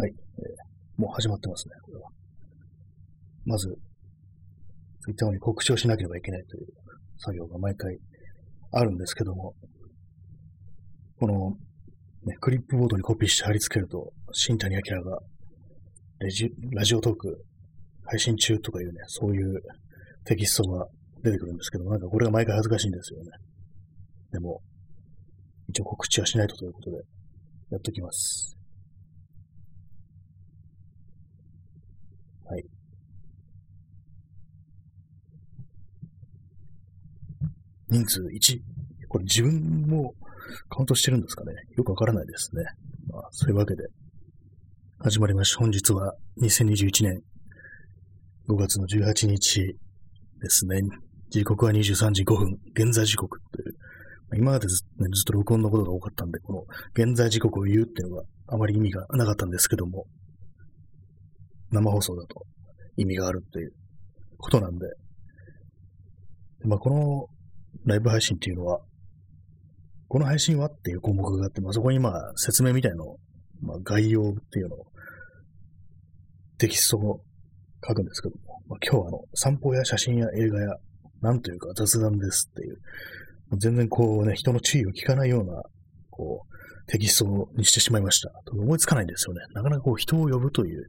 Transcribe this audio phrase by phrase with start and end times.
[0.00, 0.70] はい、えー
[1.00, 2.08] もう始まってますね、これは。
[3.46, 3.68] まず、
[5.00, 6.66] ツイッターに告知をしなければいけないという
[7.16, 7.96] 作業が毎回
[8.72, 9.54] あるんですけども、
[11.18, 11.50] この、
[12.26, 15.20] ね、クリップボードにコピーして貼り付けると、新谷明が
[16.18, 17.42] レジラジオトーク
[18.04, 19.58] 配信中とかいうね、そういう
[20.26, 20.86] テキストが
[21.22, 23.30] 出てくるんですけども、なんかこれが毎回恥ずかしいんですよね。
[24.32, 24.60] でも、
[25.68, 26.96] 一応告知はしないとということで、
[27.70, 28.59] やっときます。
[32.50, 32.64] はい。
[37.88, 38.58] 人数1。
[39.08, 40.14] これ自分も
[40.68, 42.64] カウントしてるんですかねよくわからないですね。
[43.12, 43.84] まあ、そういうわけで、
[44.98, 45.60] 始まりました。
[45.60, 47.20] 本日は2021年
[48.48, 50.82] 5月の18日ですね。
[51.30, 53.76] 時刻は23時5分、現在時刻という。
[54.36, 56.64] 今までず,、ね、ずっと録音のことが多かったんで、この
[56.94, 60.06] 現在時刻を言うっていうのがあまり意味がなかったんですけども、
[61.70, 62.46] 生放送だと
[62.96, 63.72] 意味があるっていう
[64.38, 64.86] ことなんで、
[66.64, 67.26] まあ、この
[67.86, 68.80] ライブ配信っていうのは、
[70.08, 73.16] この配信はっていう項目があって、まあ、そこにまあ説明みたいの、
[73.62, 74.86] まあ、概要っていうのを
[76.58, 77.20] テキストを
[77.86, 80.68] 書くんですけども、まあ、今日はあの散歩や写真や映画や
[81.22, 82.78] なんというか雑談ですっていう、
[83.58, 85.62] 全然こうね、人の注意を聞かないような、
[86.10, 88.30] こう、テキストにしてしまいました。
[88.52, 89.40] 思いつかないんですよね。
[89.54, 90.88] なかなかこう人を呼ぶという、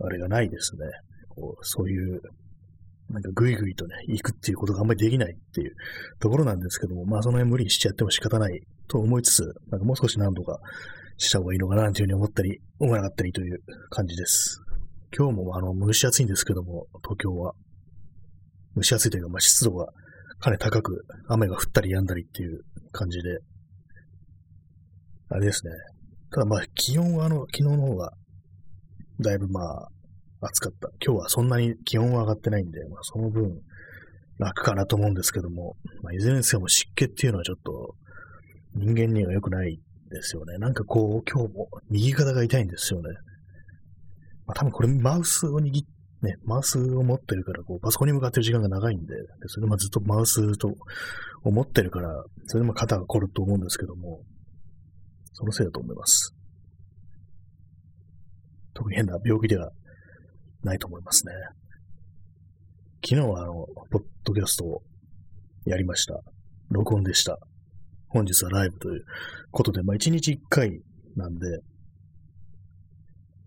[0.00, 0.80] あれがないですね。
[1.28, 2.20] こうそういう、
[3.10, 5.74] なんかぐいぐいとね、行くっていうことがあんまりできないっていう
[6.20, 10.58] ところなんですけども、まあその辺無理しちゃっても仕方ないと思いつつ、なんかもう少し何度か
[11.16, 13.60] した方がいいのかなというふうに思ったり、思わなかったりという
[13.90, 14.60] 感じです。
[15.16, 17.54] 今日もあの蒸し暑いんですけども、東京は。
[18.76, 19.86] 蒸し暑いというか、まあ湿度が
[20.38, 22.60] かなり高く、雨が降ったり止んだりっていう
[22.92, 23.38] 感じで、
[25.30, 25.72] あれですね。
[26.30, 28.12] ただまあ気温はあの、昨日の方が
[29.20, 29.88] だいぶまあ、
[30.40, 30.88] 暑かった。
[31.04, 33.60] 今日はそんなに気温は上がってないんで、まあ、その分、
[34.38, 37.94] 楽かなと思うんですけども、まあ、いずれにせよ湿気っていうのはちょっと、
[38.76, 40.58] 人間には良くないですよね。
[40.58, 43.10] なんかこう、今日も右肩が痛いんですよね。
[44.46, 45.86] まあ、多分これマウスを握っ
[46.22, 50.74] ね、マウスを持ってるから、こう、パソコンに向かってる時間が長いんで、でそれでまあずっとマウスと
[51.44, 52.08] 思ってるから、
[52.46, 54.22] それでまあ肩が凝ると思うんですけども、
[55.32, 56.34] そのせいだと思います。
[58.78, 59.72] 特に変な病気では
[60.62, 61.32] ないと思いますね。
[63.04, 64.82] 昨日はあの、ポッドキャストを
[65.66, 66.20] やりました。
[66.70, 67.40] 録音でした。
[68.08, 69.04] 本日はライブという
[69.50, 70.80] ことで、まあ1日1回
[71.16, 71.58] なんで、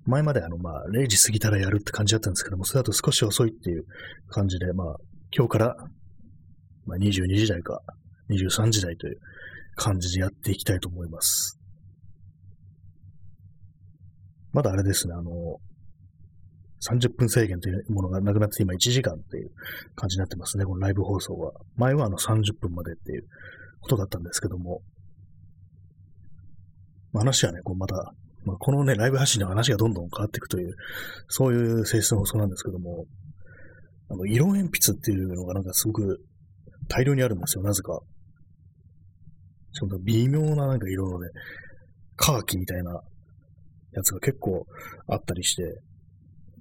[0.03, 3.85] 前まであの、まあ0時過ぎたらやるって感じだったんですけども、それだと少し遅いっていう
[4.27, 4.97] 感じで、まあ
[5.33, 5.75] 今日から、
[6.85, 7.79] まあ、22時台か
[8.29, 9.17] 23時台という
[9.75, 11.60] 感じでやっていきたいと思います。
[14.53, 15.31] まだあれですね、あの、
[16.81, 19.51] 30分制限というものがなくなって今1時間っていう
[19.95, 21.53] 感じになってますね、このライブ放送は。
[21.75, 23.23] 前はあの30分までっていう
[23.81, 24.81] ことだったんですけども、
[27.13, 27.95] 話はね、こうまた、
[28.45, 30.75] まあ、このね、ライブ配信の話がどんどん変わっていくという、
[31.27, 33.05] そういう性質の放送なんですけども、
[34.09, 36.19] あの、色鉛筆っていうのがなんかすごく
[36.87, 37.99] 大量にあるんですよ、なぜか。
[39.73, 41.29] しかも微妙ななんか色のね、
[42.15, 43.01] カーキみたいな
[43.93, 44.65] やつが結構
[45.07, 45.63] あったりして、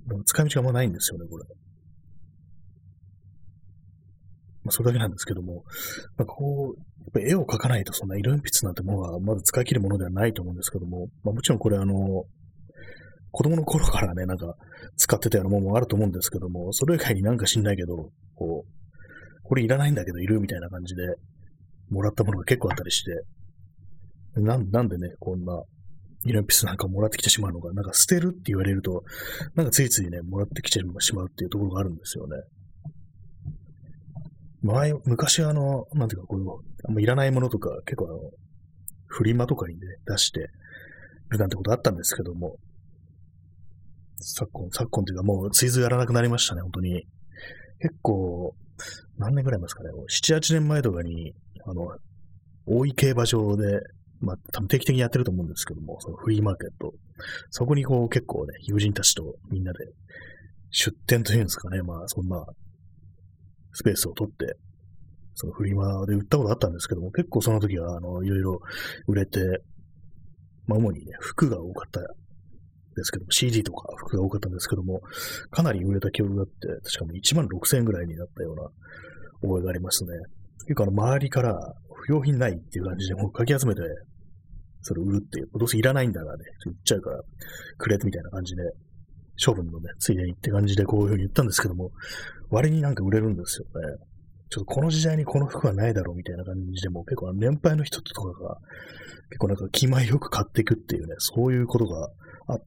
[0.07, 1.45] でも使い道があんまないんですよね、これ。
[4.63, 5.65] まあ、それだけなんですけども、
[6.17, 12.25] まあ、こう、やっぱ絵を描かないとそんな色鉛筆なんてものはまず使い切るものではないと思うんですけども、まあ、もちろんこれあの、
[13.33, 14.55] 子供の頃からね、なんか
[14.97, 21.03] 使ってたようなものもあると思うんですけども、それ以外になんか知んないけど、こう、これいらないんだけどいるみたいな感じで、
[21.91, 25.61] もらったものが結構あったりして、なんなんでね、こんな
[26.25, 29.05] 色鉛筆なんかもらってきてしまうのか、なんか捨てるって言われると、
[29.55, 32.37] なんかついついね、もらってきてしまうっていうところがあるんですよね。
[34.63, 36.49] 前、昔あの、なんていうか、こういう、
[36.85, 38.19] あんまいらないものとか、結構あの、
[39.07, 40.41] フリマとかにね、出して
[41.31, 42.57] るなんてことあったんですけども、
[44.21, 47.07] 昨今、昨今というかもう、ツイズやらなくなりましたね、本当に。
[47.81, 48.55] 結構、
[49.17, 51.35] 何年ぐらい前ですかね、7、8年前とかに、
[51.65, 51.89] あの、
[52.67, 53.81] 大井競馬場で、
[54.21, 56.93] まあ、多分定期的にやってると思うんですけども、そのフリーマーケット。
[57.51, 59.79] そこにこう結構ね、友人たちとみんなで
[60.71, 62.45] 出店というんですかね、まあそんな
[63.73, 64.57] スペースを取って、
[65.35, 68.61] そのフリマで売ったことあったんですけども、結構その時は、あの、いろいろ
[69.07, 69.41] 売れて、
[70.67, 75.01] まあ主にね、服が多かったですけども、CD とか服が多かったんですけども、
[75.51, 76.53] かなり売れた記憶があって、
[76.85, 78.65] 確かも1万6000円ぐらいになったような
[79.49, 80.11] 覚えがありますね。
[80.67, 81.75] 結構あの、周りから
[82.07, 83.81] 不要品ないっていう感じでもうかき集めて
[84.83, 85.49] それを売るっていう。
[85.55, 87.21] どうせいらないんだからね、売っちゃうから、
[87.79, 88.63] くれみたいな感じで、
[89.45, 91.91] 処分のね、ついでにって感じでこういうふうに言ったんですけども、
[92.51, 93.97] 割になんか売れるんですよね。
[94.51, 96.91] ちょっとこの時代にこの服はないだろうみたいな感じで。
[96.91, 98.57] も結構年配の人とかが
[99.31, 102.09] 結構なんか気前よく買っていくっていうね、そういうことが
[102.49, 102.65] あって、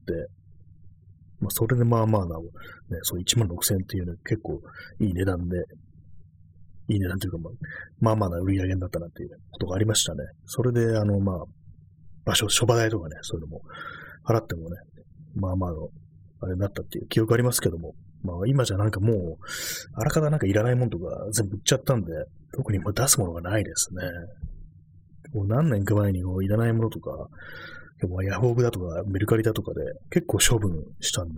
[1.40, 2.44] まあそれでまあまあな、ね、
[3.02, 4.60] そう1万6000円っていうね、結構
[4.98, 5.58] いい値段で、
[6.88, 7.52] いい値段というかまあ、
[8.00, 10.24] まあまあな売り上げになったなっていうことがありましたね。
[10.46, 11.36] それであのまあ、
[12.24, 13.62] 場所、諸場代とかね、そういうのも
[14.24, 14.76] 払ってもね、
[15.34, 15.88] まあまあの、
[16.40, 19.36] あれになったっていう記憶ありますけども、まあ今じゃなんかもう、
[19.94, 22.12] あらかたなんかいらないものとか全部売っちゃったんで、
[22.52, 24.02] 特にもう出すものがないですね。
[25.32, 27.28] もう何年か前にもういらないものとか、
[28.06, 29.80] もヤフオクだとかメルカリだとかで
[30.10, 31.34] 結構処分したんで、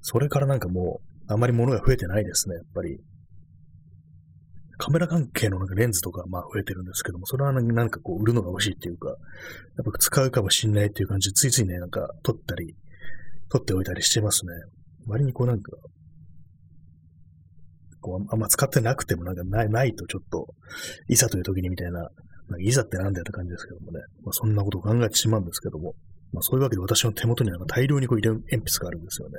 [0.00, 2.98] それからなんかもうあまり物が増えてないですね、やっぱり。
[4.78, 9.16] カメラ関係のなんかレンズとかまあ増えてるんですけども、それはなんかこう売るのが欲しいっていうか、やっ
[9.84, 12.74] ぱ使うかもしんないっていう感じで、ついついね、なんか撮ったり、
[13.50, 14.52] 撮っておいたりしてますね。
[15.06, 15.72] 割にこうなんか、
[18.00, 20.46] こうあんま使ってなくてもなんかないないとちょっと、
[21.08, 22.08] いざという時にみたいな、
[22.60, 25.94] いざってなんだよって感じですけどもね、まあ、そんなことを考えてしまうんですけども、
[26.32, 29.34] まあ、そういうわけで私の手元になんか大量にこう色鉛筆があるんですよね。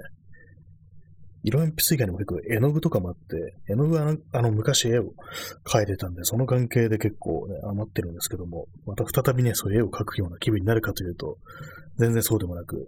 [1.46, 5.14] 色鉛筆以外にも結構絵の具とかもあって、絵の具はあの昔絵を
[5.64, 11.38] 描いてたんで、その関係で結構ね、余ってるんですけども、また再びね、そういう絵を描くような気分になるかというと、
[11.98, 12.88] 全然そうでもなく、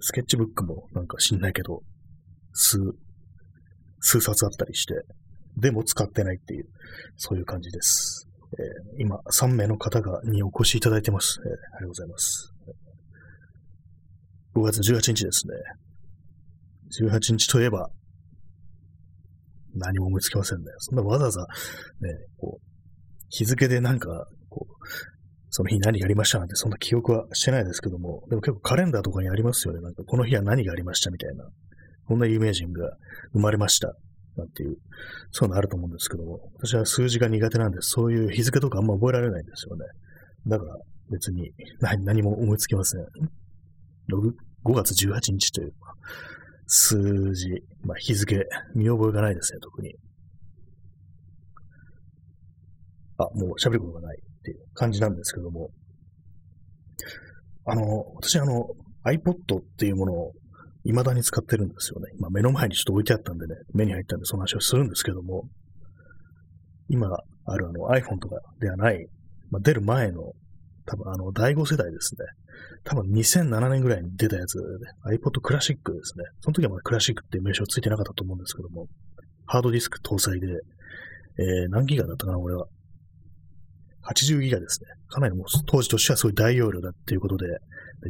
[0.00, 1.82] スケッチブックもなんか知んないけど、
[2.54, 2.78] 数、
[4.00, 4.94] 数冊あったりして、
[5.58, 6.68] でも使ってないっていう、
[7.16, 8.26] そういう感じです。
[8.58, 11.38] えー、今、3名の方がにお越しいただいてます。
[11.44, 12.54] えー、ありがとうございます。
[14.54, 15.54] 5月18日ですね。
[17.02, 17.88] 18日といえば、
[19.74, 20.64] 何も思いつきませんね。
[20.78, 21.46] そんなわざわざ、ね、
[22.38, 22.66] こう、
[23.30, 24.74] 日付でなんか、こう、
[25.50, 29.80] その日何がありましたなんて、そんな記憶はしてないですけども、でも結構カレンダーとかにありますよね。
[29.80, 31.44] なんか、この日は何がありましたみたいな。
[32.06, 32.96] こんな有名人が
[33.32, 33.94] 生まれました。
[34.36, 34.76] なんていう、
[35.30, 39.84] そういうのあると思うんですけども、私は数字が苦手なんで、そういう日付とかあんま覚えられないんですよね。
[40.46, 40.76] だから
[41.10, 43.00] 別に何何も思いつきません。
[44.64, 45.72] 5月18日という
[46.66, 47.48] 数字、
[47.82, 49.94] まあ、日付、見覚えがないですね、特に。
[53.18, 55.70] あ、もう喋ることがないっていう感じなんですけども。
[57.66, 57.82] あの、
[58.16, 58.66] 私あの、
[59.04, 60.32] iPod っていうものを
[60.84, 62.10] 未だに使ってるんですよね。
[62.18, 65.48] 今目の前にちょっと置いてあったんでね、目に入ったんでその話をするんですけども、
[66.88, 67.08] 今
[67.46, 69.06] あるあの iPhone とかではない、
[69.50, 70.32] まあ、出る前の、
[70.86, 72.26] 多分あの第5世代ですね。
[72.84, 74.62] 多分2007年ぐらいに出たやつ、ね、
[75.06, 76.24] iPod クラシックですね。
[76.40, 78.86] その時はまだクラシックって名称ついてなかったと思うんですけども、
[79.46, 80.46] ハードディスク搭載で、
[81.38, 82.66] えー、何ギガだったかな、俺は。
[84.04, 84.88] 80ギガですね。
[85.08, 87.46] かなりもう当時としてはすごい大容量だっていうことで、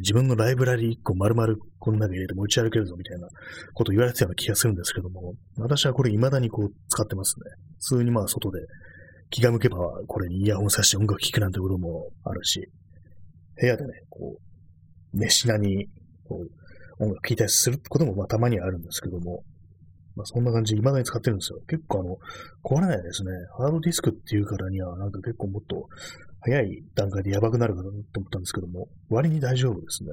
[0.00, 3.28] 自分のライブラリー1個丸々この中に入れて持ち歩けるぞみたいな
[3.74, 7.44] ことを言われてたような気がするんですけども、私はこれ未だにこう使ってますね。
[7.78, 8.58] 普通にまあ外で
[9.30, 9.76] 気が向けば
[10.06, 12.68] これにイヤホンさして音楽聴くなんてこともあるし、
[13.60, 15.86] 部屋でね、こう、熱しなに
[16.24, 19.42] こう音楽聴いたりすることもまあたまにあるんですけども、
[20.16, 21.60] まあそんな感じで未だに使ってるんですよ。
[21.68, 22.16] 結構あの、
[22.62, 23.30] 壊れないですね。
[23.58, 25.88] ハードディスクっていうからにはなんか結構もっと
[26.40, 30.10] 早い段階でやばくなるかなと思ったんですけども、割に大丈夫ですね。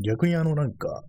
[0.00, 1.04] 逆にあのなんか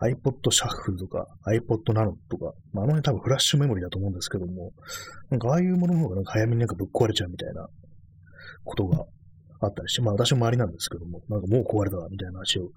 [0.00, 4.72] iPod シャッフルとか iPod Nano とか、まあ、あの辺多分フラッシュメモリだと思うんですけども、
[5.30, 7.66] なんかああいうものの方がなんか早めになんかぶっ壊れちゃうみたいな
[8.64, 9.04] ことが
[9.60, 12.70] あったりして、まあ私も周りなんですけども、なんかもう壊れたみたいな話を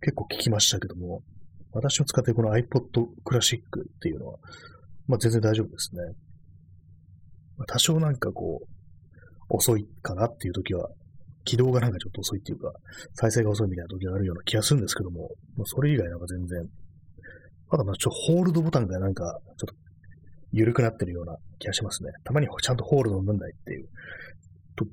[0.00, 1.22] 結構聞きましたけども、
[1.72, 4.38] 私の使っているこの iPod クラシックっていうのは、
[5.08, 6.02] まあ全然大丈夫ですね。
[7.56, 8.66] まあ、多少なんかこう、
[9.50, 10.88] 遅いかなっていう時は、
[11.44, 12.72] 起動がなんかちょっと遅いっていうか、
[13.14, 16.68] 再生が遅いみたいな時があるような気がするんですけども、まあ、それ以外なんか全然、
[17.68, 19.74] まだまあちょホールドボタンがなんかちょっと
[20.52, 22.10] 緩くなってるような気がしますね。
[22.24, 23.88] たまにちゃんとホールドを飲んないっていう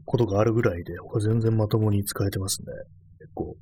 [0.06, 2.68] ことがあるぐらいで、他全然まともに使えてますね。
[3.20, 3.56] 結構、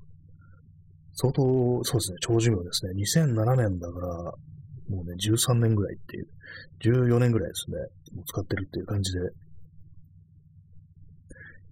[1.13, 2.91] 相当、そうですね、長寿命ですね。
[2.93, 4.07] 2007年だから、
[4.89, 6.27] もうね、13年ぐらいっていう、
[7.07, 7.77] 14年ぐらいですね、
[8.15, 9.19] もう使ってるっていう感じで、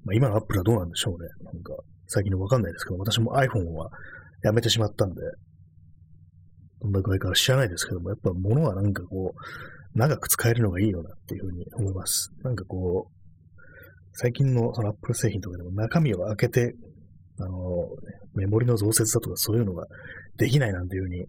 [0.06, 1.30] まあ、今のアップルはどうなんでしょうね。
[1.44, 1.74] なんか、
[2.08, 3.90] 最近のわかんないですけど、私も iPhone は
[4.44, 5.22] やめてしまったんで、
[6.82, 12.32] どんな具合か知らないですけども、やっぱ物はなんかこう、長く使えるのがいいよなっていうふうに思います。
[12.44, 13.14] なんかこう、
[14.14, 16.76] 最近のその Apple 製品とかでも中身を開けて、
[17.40, 17.88] あの、
[18.36, 19.86] メモリの増設だとかそういうのが
[20.38, 21.26] できないなんていうふうに、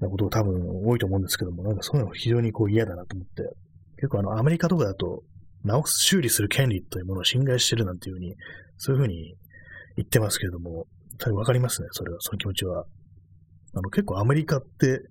[0.00, 3.42] なこと多分多いと思うんですけども、なんかそういうの非常にこう嫌だなと思って、
[3.96, 5.22] 結構あのアメリカとかだと
[5.64, 8.34] 直す、修理する権利というものを侵害してるなんていうふうに、
[8.76, 9.34] そういうふうに
[9.96, 10.86] 言ってますけれども、
[11.18, 12.84] 多分わかりますね、それは、その気持ちは。
[13.74, 15.02] あの、結構アメリカって、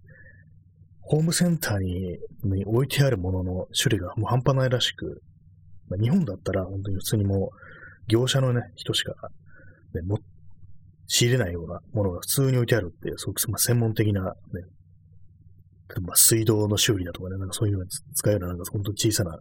[1.02, 5.24] ホームセンターにに置いてあるものの種類がもう半端ないらしく、
[5.90, 7.58] まあ、日本だったら本当に普通にもう
[8.08, 9.14] 業者のね、人しか、
[9.96, 10.20] ね、も
[11.08, 14.30] 仕入れないようなものが普通に置いてあるっていう、すごく、まあ、専門的な、ね、
[16.02, 19.36] まあ、水道の修理だとかね、なんかそういうのに使えるような、なんか本当に小さな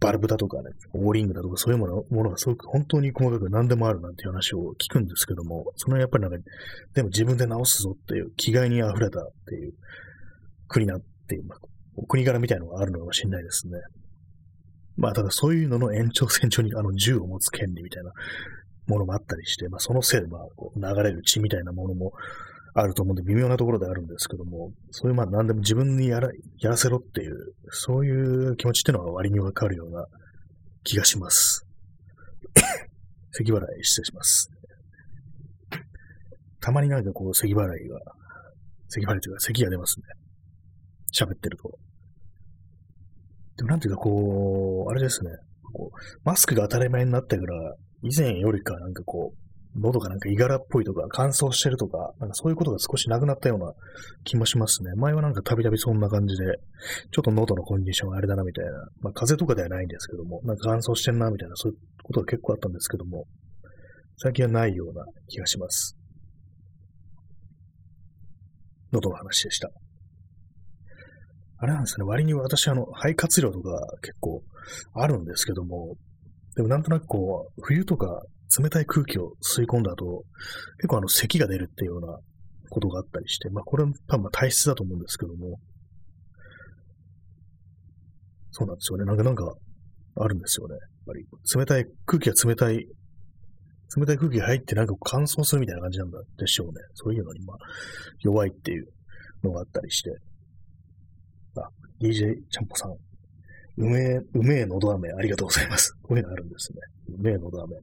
[0.00, 6.38] バルブだとかね、オーリングだとかそういうものものがすごく本当に細かく何でもあるなんていう話を聞くんですけども、そのやっぱりなんか、
[6.94, 9.72] でも自分で直すぞっていう気概に溢れたっていう
[10.68, 11.58] 国なっていう、まあ、
[11.96, 13.78] お国柄みたいのがあるのかもしれないですね。
[14.96, 18.12] まあ、ただそういうのの延長線上にあの銃を持つ権利みたいな
[18.86, 22.12] ものもあったりして、まあ、そのせいで、まあ、こう流れる血みたいなものも
[22.74, 30.06] あると思うんで、微妙なところであるんですけども、そういう、まあ、何でも自分にやらやらせろっていう、そういう気持ちっていうのは割にわかるような
[30.84, 31.66] 気がします。
[33.32, 34.50] 咳払い失礼します。
[36.60, 37.98] たまになんかこう、咳払いが、
[38.88, 40.04] 咳払いというか、咳が出ますね。
[41.12, 41.78] 喋ってると。
[43.56, 45.30] でもなんていうかこう、あれですね。
[45.72, 53.72] こうマスクが当たり前になってから、以前よりかなんかこう、喉がなんかいがらっぽいとか、乾燥してるとか、なんかそういうことが少しなくなったような
[54.24, 54.94] 気もしますね。
[54.96, 56.44] 前はなんかたびたびそんな感じで、
[57.12, 63.26] ちょっと喉のコンディションあれだなみたいな、まあ風邪とかではないんですけども、なんか乾燥してんなみたいな、そういうことが結構あったんですけども、
[64.16, 65.96] 最近はないような気がします。
[68.92, 69.70] 喉の話でした。
[71.58, 73.70] あれなんですね、割に私、あの、肺活量とか
[74.02, 74.42] 結構
[74.94, 75.94] あるんですけども、
[76.56, 78.22] でもなんとなくこう、冬とか
[78.58, 80.24] 冷たい空気を吸い込んだ後、
[80.78, 82.18] 結構あの、咳が出るっていうような
[82.68, 85.58] ことがあったりして、まあこれは多分体質だと思うんですけども、
[88.50, 89.04] そうなんですよね。
[89.04, 89.54] なんか、なんか、
[90.16, 90.74] あるんですよね。
[90.74, 91.24] やっぱり、
[91.56, 92.86] 冷たい、空気が冷たい、
[93.96, 96.72] 冷たい空気が入ってなんか乾燥するみたいな感じなんだでしょうね。
[96.94, 97.56] そういうのに、まあ、
[98.20, 98.86] 弱いっていう
[99.42, 100.10] のがあったりして。
[101.56, 101.68] あ、
[102.00, 102.92] DJ ちゃんぽさん。
[102.92, 102.96] う
[103.88, 105.92] めえ、うめえのど飴ありがとうございます。
[106.02, 106.78] こういうのあるんですね。
[107.18, 107.76] うめえのど飴。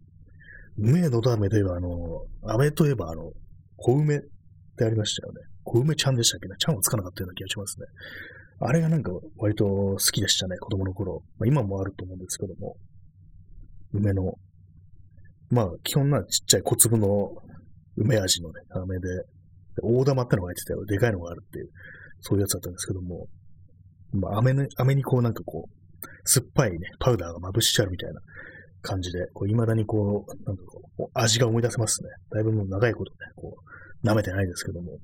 [0.78, 3.32] うめえのど飴といえば、あの、飴といえば、あの、
[3.78, 4.20] 小梅っ
[4.78, 5.42] てありましたよね。
[5.64, 6.56] 小梅ちゃんでしたっけね？
[6.60, 7.86] ちゃんはつかなかったような気がしますね。
[8.60, 11.22] あれがなんか割と好きでしたね、子供の頃。
[11.38, 12.76] まあ、今もあると思うんですけども。
[13.94, 14.34] 梅の、
[15.50, 17.32] まあ、基本なちっちゃい小粒の
[17.96, 19.08] 梅味のね、飴で、
[19.82, 20.86] 大玉ってのが入ってたよ。
[20.86, 21.70] でかいのがあるっていう、
[22.20, 23.28] そういうやつだったんですけども、
[24.12, 25.72] まあ、飴に、飴にこうなんかこう、
[26.26, 28.20] 酸っぱいね、パウダーがまぶしてあるみたいな
[28.82, 32.10] 感じで、こう、未だにこう、なんかこう、味が思い出せますね。
[32.32, 33.56] だいぶもう長いことね、こ
[34.04, 34.98] う、舐めてないですけども。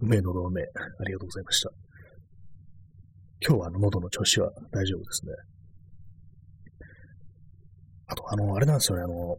[0.00, 0.64] うめえ喉のめあ
[1.04, 1.70] りがとうございました。
[3.44, 5.32] 今日はあの喉の調子は大丈夫ですね。
[8.06, 9.36] あと、あの、あれなんですよね、あの、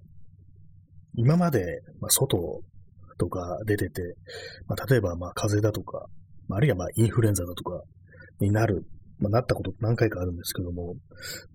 [1.15, 2.61] 今まで、まあ、外
[3.17, 4.01] とか出てて、
[4.67, 6.05] まあ、例えば、まあ、風邪だとか、
[6.47, 7.81] まああるいは、まあ、インフルエンザだとか
[8.39, 8.85] になる、
[9.17, 10.95] まあ、なったこと何回かあるんですけども、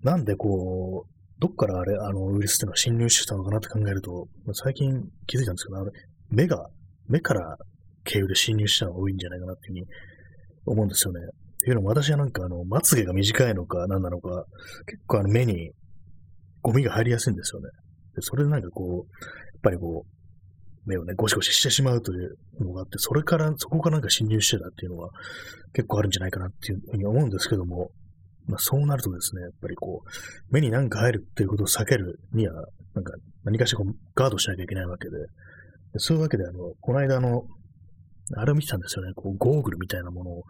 [0.03, 4.89] なんでこう、どっからあれ、あの、ウイルスっていうのは侵入してたのかなって考えると、最近
[5.27, 5.91] 気づいたんですけど、あれ、
[6.29, 6.69] 目が、
[7.07, 7.57] 目から
[8.03, 9.85] 経由で侵入したのが多いんじゃないかなっていうふうに
[10.65, 11.19] 思うんですよね。
[11.19, 14.45] っていうのも私はなんかあの、まつげが短いのか何なのか、
[14.85, 15.71] 結構あの目に
[16.61, 17.69] ゴミが入りやすいんですよね。
[18.15, 25.09] でそれでなんかこう、やっぱりこう、目をね、ゴシゴシしてしまうというのがあって、それから、そこからなんか侵入してたっていうのは
[25.73, 27.89] 結構あるんじゃないかなっていうふうに思うんですけども、
[28.47, 37.43] まあ、そうなるとですね、やっぱりこう、目に何か入るっていうことを避けるには、なんか何かしらこうガードしなきゃいけないわけで、でそういうわけで、あの、この間の、
[38.37, 40.43] あれを見てたんですよね、こう、ゴーグルみたいなものを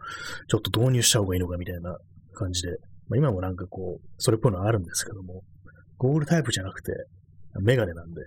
[0.48, 1.96] ちょっと導入した方がいいのかみたいな
[2.34, 2.76] 感じで、
[3.08, 5.42] まあ、今もなんかこう、それっぽいのはあるんですけども、
[5.98, 6.92] ゴーグルタイプじゃなくて、
[7.60, 8.20] メガネなんで、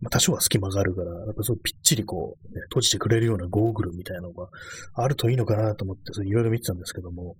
[0.00, 4.48] まあ、多少は隙間があるから、やっぱそうぴっちりこう、ね、閉じてくれるようなゴーグルみたいなのが
[4.94, 7.36] あるといいのかなと思って、いろいろ見てたんですけども、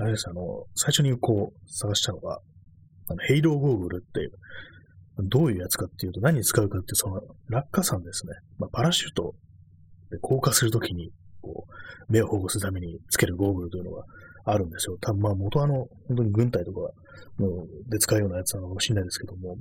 [0.00, 2.40] あれです、あの、最初にこう、探したのが、
[3.08, 4.30] あの、ヘイローゴーグルっていう、
[5.28, 8.32] どういうやつかっていうと、何に使うかって、その、落下傘ですね。
[8.58, 9.34] まあ、パラシュート
[10.10, 11.10] で降下するときに、
[11.42, 14.04] こう、目を保護するためにつけるゴーグルというのが
[14.44, 14.96] あるんですよ。
[15.00, 16.80] 多分まあ元あの、本当に軍隊とか
[17.38, 19.56] ので使うようなやつなのかもしれないですけども、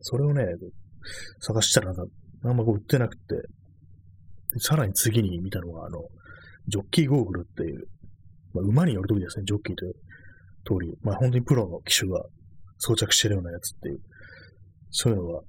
[0.00, 0.44] それをね、
[1.40, 2.04] 探したらなんか、
[2.44, 3.20] あんまこう売ってなくて、
[4.58, 6.00] さらに次に見たのが、あの、
[6.68, 7.86] ジョッキーゴーグルっていう、
[8.54, 9.92] まあ、馬によるときですね、ジョッキーという
[10.64, 12.22] 通り、まあ本当にプロの機種が
[12.78, 14.00] 装着してるようなやつっていう、
[14.90, 15.40] そういうのが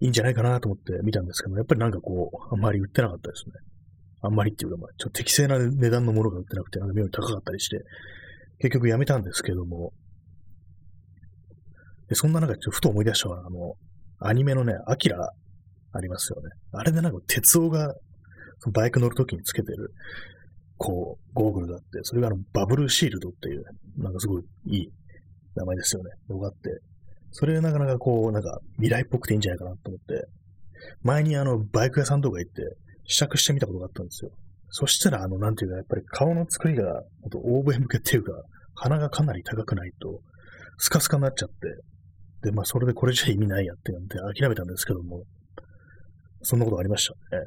[0.00, 3.52] いいんじゃないかなと思って見たんですけどやっぱりなんかこう、あんまり売ってなかったですね。
[4.22, 7.84] あんまりっていうか、まあ、ちょっと適正な値段のものが売ってなくて、なんか妙に高かったりして、
[8.58, 9.92] 結局やめたんですけども、
[12.08, 13.74] でそんな中、ちょっとふと思い出したのは、あの、
[14.20, 15.32] アニメのね、アキラ
[15.92, 16.50] ありますよね。
[16.72, 17.94] あれでなんか鉄夫が
[18.72, 19.92] バイク乗るときにつけてる、
[20.78, 23.64] こう、ゴーグルがあって、それがあの、バブルシールドっていう、
[23.96, 24.88] なんかすごいいい
[25.54, 26.10] 名前ですよね。
[26.28, 26.70] のがあって、
[27.32, 30.26] それなかなかこう、なんか未来っぽくていいんじゃないかなと思って、
[31.02, 32.62] 前にあの、バイク屋さんとか行って、
[33.04, 34.30] 試着してみたことがあったんですよ。
[34.70, 38.32] そしたら、あの、なんていうか、やっぱり顔の作りが、ほんと欧米向けっていうか、
[38.74, 40.20] 鼻がかなり高くないと、
[40.78, 41.54] スカスカになっちゃって、
[42.42, 45.22] で、まあ、それでこれじゃ意味ないやってなんで諦めたんですけども、
[46.42, 47.44] そんなことありましたね。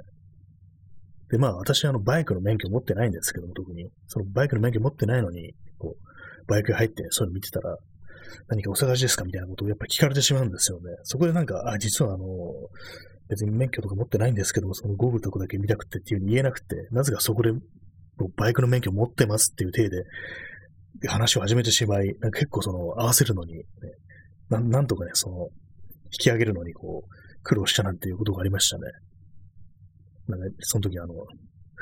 [1.31, 3.87] で、まあ、私、あの、バイクの免許持ってないんですけども、特に。
[4.07, 7.77] そのバイクの免許持ってないのに、こう、バイク入って、そういうの見てたら、
[8.47, 10.95] 何かお探しですかみたいなことをやっぱ聞かれてしまうんですよね。
[11.03, 12.25] そこでなんか、あ、実はあの、
[13.29, 17.51] 別に免許とか持ってないんですけども、そのゴーグルとかだけ見たくてっていうふうに言えなくて、なぜかそこで、
[18.35, 20.03] バイクの免許持ってますっていう体で、
[21.07, 23.63] 話を始めてしまい、なんか結構その、合わせるのに、ね、
[24.49, 25.47] ななんとかね、その、
[26.05, 28.83] 引き上げるのにこう、苦労したなんていうことがありましたね。
[30.29, 31.13] なんか、その時あの、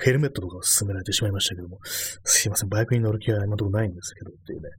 [0.04, 4.70] ヘルメットとかを勧められてしまいましたけども、すいません、バイクに乗る気は今のところないんですけどっていうね。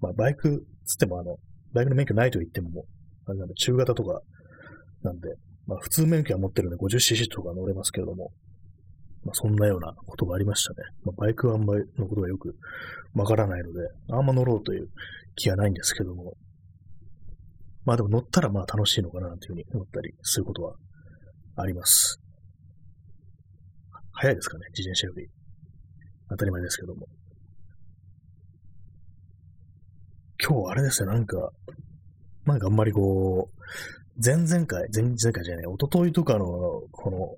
[0.00, 1.36] まあ、バイクつってもあの、
[1.72, 2.84] バイクの免許ないと言っても、
[3.26, 4.20] あれなんで、中型とか
[5.02, 5.28] なんで、
[5.66, 8.30] まあ、普通免許は持ってるんで 50cc とか乗れますけれども、
[9.24, 10.76] まあ、そんなようなことがありましたね。
[11.04, 12.54] まあ、バイクはあんまりのことがよく
[13.14, 14.88] わからないので、あんま乗ろうという
[15.36, 16.34] 気はないんですけども、
[17.84, 20.74] まあでも乗ったらまあ楽しいのかなというふうに思ったりすることは
[21.56, 22.18] あります。
[24.14, 25.28] 早いですかね、自転車より。
[26.30, 27.06] 当たり前ですけども。
[30.42, 31.50] 今日あれですね、なんか、
[32.44, 36.46] なんかあんまりこう、前々回、前々回じゃない、一昨日とかの、
[36.92, 37.34] この、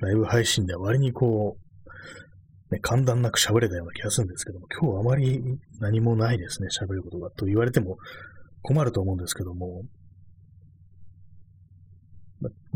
[0.00, 5.40] ライブ配信では割にこう、ね、簡単なく喋れたような気がするんですけども、今日あまり
[5.80, 7.30] 何もないですね、喋ることが。
[7.30, 7.96] と言われても
[8.62, 9.82] 困ると思うんですけども、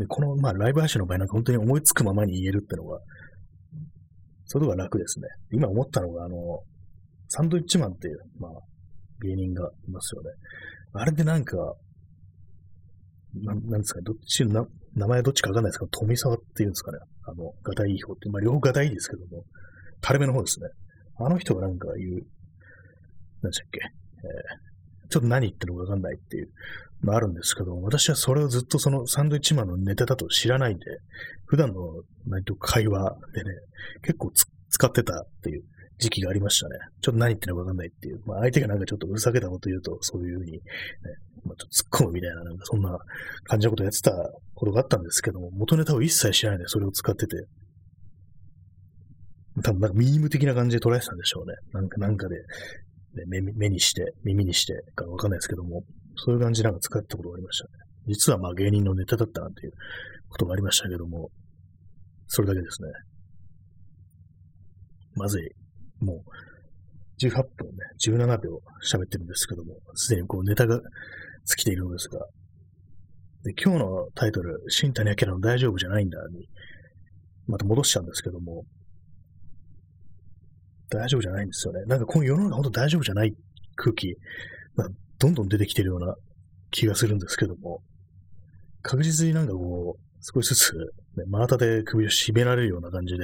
[0.07, 2.99] この、まあ、ライブ配信の場合なんか本当に思いつくままに言えるってのが、
[4.51, 5.27] それは楽ですね。
[5.53, 6.35] 今思ったのが、あの、
[7.29, 8.51] サンドイッチマンっていう、まあ、
[9.25, 10.29] 芸人がいますよね。
[10.91, 11.55] あれでなんか、
[13.33, 16.97] ななんですかね、どっちな、名前どっちかわかんないですけど、富沢っていうんですかね。
[17.27, 19.45] あの、ガタイいい方って、まあ、両方ガタイいいですけども、
[20.03, 20.67] 垂れ目の方ですね。
[21.15, 22.11] あの人がなんか言う、
[23.41, 24.70] 何でしたっけ、えー、
[25.11, 26.49] ちょっと何言ってるのかわかんないっていう
[27.03, 30.85] のああるんですけど、私はそれをずっとそのサンドイッチマンのネタだと知らないんで、
[31.45, 33.51] 普段の何と会話でね、
[34.01, 34.31] 結構
[34.69, 35.63] 使ってたっていう
[35.99, 36.77] 時期がありましたね。
[37.01, 38.21] ちょっと何言ってるのかわかんないっていう。
[38.25, 40.59] まあ、相手がなんかちょっとうるさげたこと言うと、そういうふうに、ね、
[41.43, 42.97] まあ、ちょっと突っ込むみたいな、なんかそんな
[43.43, 44.11] 感じのことやってた
[44.55, 47.45] ことがあったんですけども、元ネタを一切知らないでそれを使ってて、
[49.63, 51.55] 多分なんかミーム的な感じで捉えてたんでしょうね。
[51.73, 52.37] なんか、なんかで、
[53.13, 55.83] ね、目目にして、耳にしてかわかんないですけども、
[56.15, 57.69] そういう感じなんか使ったことがありましたね。
[58.07, 59.73] 実はまあ芸人のネタだったなんていう
[60.29, 61.29] ことがありましたけども、
[62.27, 62.89] それだけですね。
[65.15, 65.49] まずい。
[65.99, 67.47] もう、18分ね、
[67.99, 70.79] 17秒喋ってるんですけども、すでにこうネタが
[71.45, 72.19] 尽きているのですが、
[73.43, 76.47] で今日のタイトル、新谷明の大丈夫じゃないんだに、
[77.47, 78.63] また戻しちゃうんですけども、
[80.97, 81.83] 大丈夫じゃないんですよね。
[81.85, 83.33] なんかこの世の中本当大丈夫じゃない
[83.75, 84.15] 空気、
[84.75, 84.87] まあ、
[85.19, 86.15] どんどん出てきてるような
[86.71, 87.81] 気がするんですけども、
[88.81, 90.73] 確実になんかこう、少しずつ、
[91.17, 93.19] ね、真綿で首を絞められるような感じで、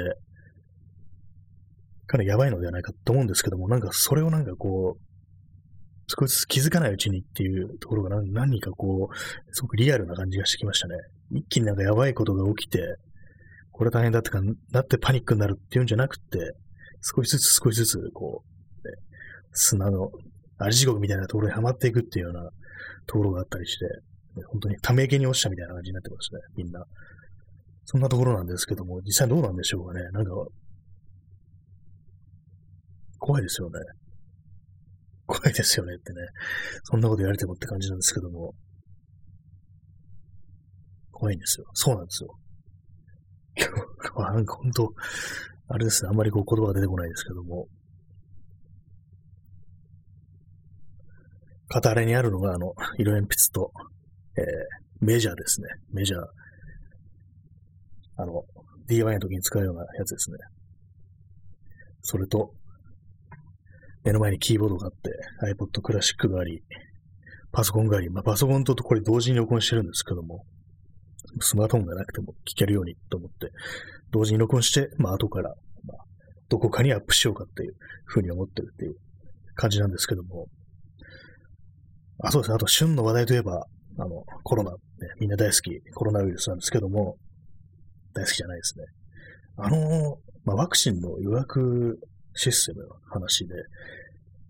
[2.08, 5.02] かなりやばいのではないかと思うんですけども、なんかそれをなんかこう、
[6.08, 9.16] 少しずつ気づかないうちにっていうところが何かこう、
[9.52, 10.96] すごくリアルな感じがしてきましたね。
[11.32, 12.80] 一気になんかやばいことが起きて、
[13.72, 14.40] これ大変だってか、
[14.72, 16.54] なってパニックになるっていうんじゃなくて、
[17.02, 18.44] 少しずつ少しずつ、こ
[18.84, 18.94] う、ね、
[19.54, 20.10] 砂の
[20.60, 22.50] あり地獄みたいなところにはまっていくっていうような
[23.06, 26.84] ところがあったりして、ね、本当にため池に落ちたみたいな感じになってますね、みんな。
[27.86, 30.02] そんなところなんですけども、実際どうなんでしょうかね。
[30.12, 30.32] なんか、
[33.20, 33.80] 怖いですよね。
[35.26, 36.22] 怖いですよねってね。
[36.84, 38.54] そんなこと言われてもって感じなんですけども。
[41.12, 41.66] 怖いんですよ。
[41.74, 42.38] そうなんですよ。
[43.58, 43.68] 今
[44.14, 44.94] 日はなんか本当、
[45.70, 46.10] あれですね。
[46.10, 47.68] あんまりこう言葉が出てこないですけども。
[51.68, 53.72] 片荒れにあるのが、あの、色鉛筆と、
[54.38, 55.68] えー、メジャーですね。
[55.92, 56.22] メジャー。
[58.18, 58.46] あの、
[58.88, 60.38] DIY の時に使うようなやつですね。
[62.02, 62.54] それと、
[64.06, 65.12] 目の前にキーボードがあって、
[65.54, 66.64] iPod クラシックがあり、
[67.52, 70.46] パソコンがあり、まあ、パソコンとこれ同時に録音してるんですけども、
[71.40, 73.52] スマートフォンがなくても聞けるようにと思って、
[74.12, 75.54] 同時に録音して、まあ、後から、
[75.86, 75.98] まあ、
[76.50, 78.96] どこかにアップしようかっていうふうに思ってるっていう
[79.56, 80.48] 感じなんですけども、
[82.24, 82.56] あ、そうですね。
[82.56, 83.68] あと、旬の話題といえば、
[84.00, 84.78] あの、コロナ、ね、
[85.20, 87.18] みんな大好き、コロナウイルスなんですけども、
[88.14, 88.86] 大好きじゃないですね。
[89.58, 92.00] あの、まあ、ワクチンの予約
[92.34, 93.54] システムの話で、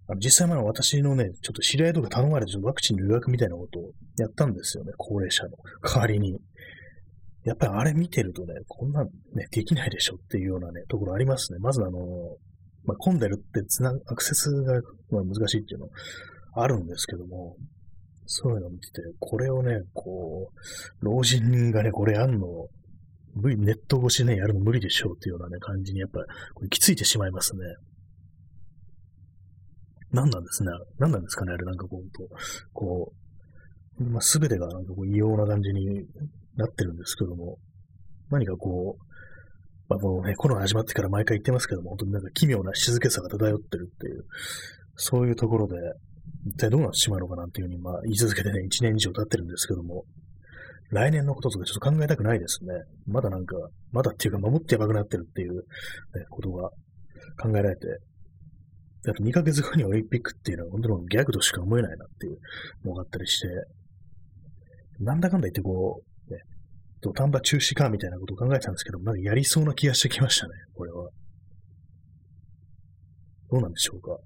[0.10, 5.52] あの実際まだ私のね、ちょっと知り合いとか頼まれてワクチンの予約みたいなことをやったんですよね、高齢者の
[5.84, 6.38] 代わりに。
[7.43, 9.10] やっぱりあれ見てるとね、こんなね、
[9.52, 11.60] できないでしょっていうようなね、ところありますね。
[11.60, 12.00] まずあの、
[12.86, 15.88] まあ、混んでるってつな、アクセスがまあ難しいっていうの
[16.54, 17.56] あるんですけども、
[18.28, 20.52] そういうのを見てて、これをね、こ
[21.02, 22.67] う、老人がね、これやんの、
[23.36, 27.60] 無理、ネット越しね、やるの無理でしょうっていうようなね、感じに、やっぱり、これ、きついてしまいますね。
[30.12, 30.72] 何なんですね？
[31.00, 32.30] 何なんですかね、あれ、なんかこう、
[32.74, 33.13] こ
[34.00, 36.06] う、まあ、すべてがなんかこう異様な感じに
[36.56, 37.58] なってるんですけども、
[38.30, 39.04] 何かこう、
[39.89, 44.26] まあもうね、コロナ始まってから毎回言ってますけども、本当になんか奇妙な静けさが漂ってるっていう、
[44.96, 45.76] そういうところで、
[46.46, 50.04] 一体どうなってしまうのかなっていうふうに、まあ言い続けてね、1年以上経ってるんですけども、
[50.91, 52.74] 来年のこととかちょっと考えたくないですね。
[53.08, 53.56] まだなんか、
[53.91, 55.63] まだっていうか守ってやばくなってるっていう、ね、
[56.30, 56.70] ことが
[57.41, 57.88] 考えられて、
[59.12, 62.38] あと2ヶ月後にオリンピックっていうのは本当にギャグとしか思えないなっていう
[62.86, 63.48] のがあったりして、
[65.00, 66.39] なんだかんだ言ってこう、ね、
[67.02, 71.10] 土壇場中止かみたいなことを考えてたんですけど、なんかやりそうな気がしてきましたね、これは。
[73.50, 74.17] どうなんでしょうか。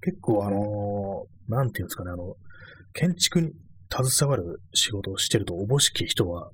[0.00, 2.34] 結構あのー、なんていうんですかね、あの、
[2.94, 3.52] 建築に
[3.90, 6.50] 携わる仕事をしてるとおぼしき人は、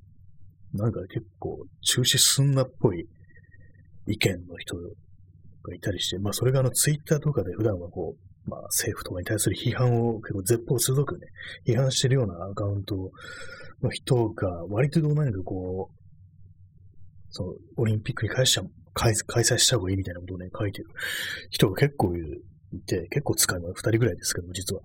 [0.72, 3.06] なんか結構中止すんなっぽい
[4.08, 4.76] 意見の人
[5.70, 11.26] がいたりして、まあそれがあのツイッターとかで普段はこう、まあ政府とかに対する批判を結構絶法鋭くね、
[11.66, 13.10] 批判してるようなアカウント
[13.82, 15.96] の人が割と何かこう、
[17.30, 18.62] そのオリンピックに開催
[18.94, 20.88] 開催した方がいいみたいなことをね、書いてる
[21.50, 22.20] 人が結構い
[22.80, 24.82] て、結構使いの二人ぐらいですけども、実は。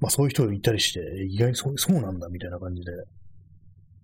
[0.00, 2.90] まあそういう人がいたりして、意外にそうそうなんだみたいな感じで、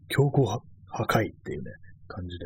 [0.08, 0.60] 強行破
[1.04, 1.70] 壊っていうね、
[2.06, 2.44] 感じで、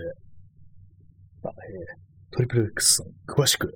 [1.43, 3.67] まあえー、トリプル X さん、詳しく、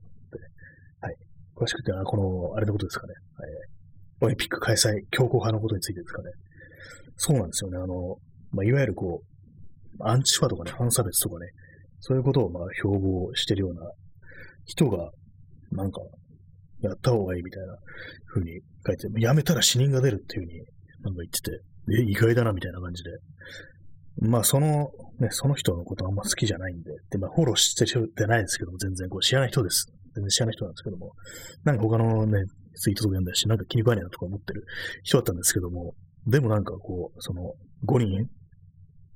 [1.00, 1.14] はい。
[1.56, 3.14] 詳しくってのは、この、あれのことですかね。
[3.36, 3.50] はい。
[4.22, 6.30] オリンピック開催、強行派のことについてですかね。
[7.16, 7.78] そうなんですよね。
[7.78, 8.16] あの、
[8.52, 11.46] まあ、いわゆるこう、アンチファとかね、反差別とかね、
[12.00, 13.90] そういうことをまあ標榜してるような
[14.66, 15.10] 人が、
[15.72, 16.00] なんか、
[16.80, 17.76] やった方がいいみたいな
[18.34, 20.64] 風に書いて、やめたら死人が出るっていう風に
[21.02, 21.60] なんか言ってて、
[21.98, 23.10] え、意外だなみたいな感じで、
[24.18, 29.86] まあ、その、ね、その人のことあんま好きじゃないんで、で、まあ、フォローしてる人ってないですけども、全然こう知らない人です。
[30.14, 31.12] 全然知らない人なんですけども、
[31.64, 32.44] なんか他のね、
[32.76, 34.64] ツイートとか読んだし、なんか気に食わねえなとか思ってる
[35.02, 35.94] 人だったんですけども、
[36.26, 37.54] でもなんかこう、その、
[37.86, 38.28] 5人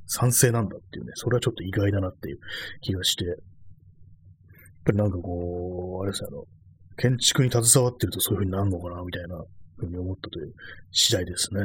[0.06, 2.38] 賛成なんだっていうね、それはちょっと意外だなっていう
[2.80, 3.36] 気がして、やっ
[4.84, 6.44] ぱりなんかこう、あれですよ、あの、
[6.96, 9.36] 建築に携わってるとそういう風になるのかな、みたいな
[9.76, 10.52] ふうに思ったという
[10.90, 11.60] 次第ですね。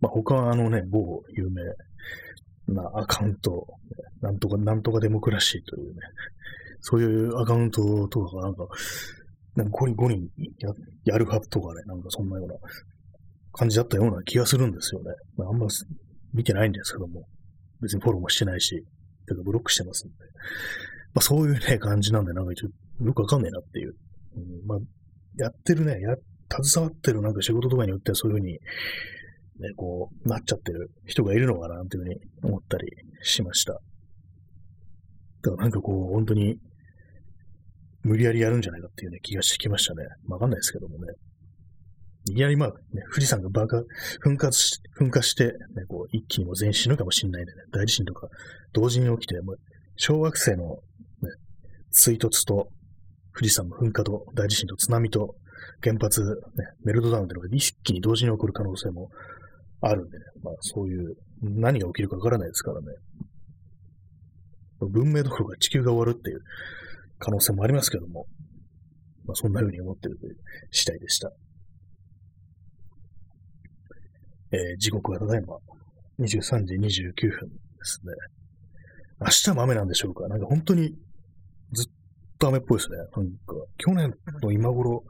[0.00, 1.62] まあ、他はあのね、某有名
[2.74, 3.66] なアカウント、
[4.22, 6.00] なんとか、なんとかデモクラシーというね、
[6.80, 8.66] そういうアカウントとかがなんか、
[9.56, 10.70] なんか5人、5人や
[11.04, 12.54] やる派とかね、なんかそんなような
[13.52, 15.10] 感じだったような気がするんですよね。
[15.36, 15.66] まあ、あんま
[16.32, 17.26] 見てないんですけども、
[17.82, 18.84] 別にフォローもしてないし、
[19.26, 20.14] てかブロックしてますんで。
[21.12, 22.68] まあそういうね、感じなんで、なんかちょ
[23.04, 23.94] よくわかんねえなっていう。
[24.36, 24.78] うん、まあ、
[25.36, 26.16] やってるね、や、
[26.62, 28.58] 携わってるなんか仕事とかによってはそういうふうに
[29.60, 32.88] ね、こう、なっちゃってる人がいるのかな、というふうに思ったり
[33.22, 33.74] しました。
[35.42, 36.56] だからなんかこう、本当に、
[38.02, 40.04] 無理やりやるんじゃないかっていうね、気がしてきましたね。
[40.26, 41.12] わかんないですけどもね。
[42.30, 42.74] いきなりまあ、ね、
[43.12, 43.78] 富士山がバカ、
[44.24, 45.52] 噴火し、噴火して、ね、
[45.88, 48.28] こう、一気にも全員死ぬかもしれないんでね、大地震とか
[48.72, 49.56] 同時に起きて、もう
[49.96, 50.76] 小学生の、ね、
[51.90, 52.68] 追突と、
[53.34, 55.34] 富士山の噴火と大地震と津波と
[55.82, 56.28] 原発、ね、
[56.84, 59.08] メルトダウンっていうのが一気に同時に起こる可能性も
[59.80, 62.86] あるんでね、まあそういう、何が起きるかわからないですからね。
[64.80, 66.40] 文明どころか地球が終わるっていう
[67.18, 68.26] 可能性もありますけども、
[69.26, 70.36] まあそんな風に思ってるという
[70.70, 71.30] 次第でした。
[74.52, 75.56] えー、時刻はただいま
[76.18, 78.12] 23時29分ですね。
[79.20, 80.26] 明日も雨なんでしょうか？
[80.28, 80.94] なんか本当に
[81.72, 81.92] ずっ
[82.38, 82.96] と雨っぽいですね。
[82.96, 84.12] なんか去年
[84.42, 85.04] の今頃、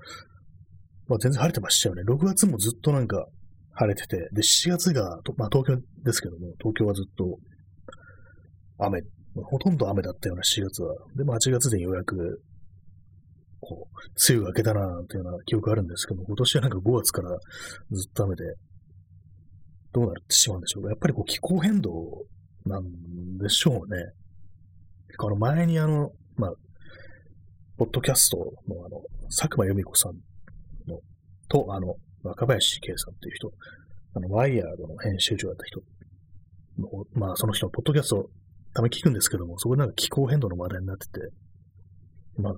[1.06, 2.02] まあ、全然晴れてましたよね。
[2.02, 3.26] 6月もずっとなんか
[3.80, 7.38] 晴れてて、で、7月が、まあ東京ですけども、東京はずっと
[8.78, 9.00] 雨、
[9.42, 10.94] ほとんど雨だったような7月は。
[11.16, 12.42] で、も8月でようやく、
[13.60, 17.30] こう、梅雨が明けたなーっていうような記憶があるんですけども、今年はなんか5月から
[17.90, 18.44] ずっと雨で、
[19.92, 20.90] どうなってしまうんでしょうか。
[20.90, 21.90] やっぱりこう気候変動
[22.66, 24.12] なんでしょうね。
[25.18, 26.52] あの前にあの、まあ、
[27.76, 30.12] ポッドキャストのあの、佐久間由美子さん
[30.88, 31.00] の、
[31.48, 33.52] と、あの、若林圭さんっていう人、
[34.14, 35.82] あの、ワイヤードの編集長だった人、
[37.14, 38.28] まあ、その人のポッドキャスト、
[38.74, 41.20] たまに聞くんですけども、そこでなんか気候変動の話題になってて、
[42.38, 42.54] まあ、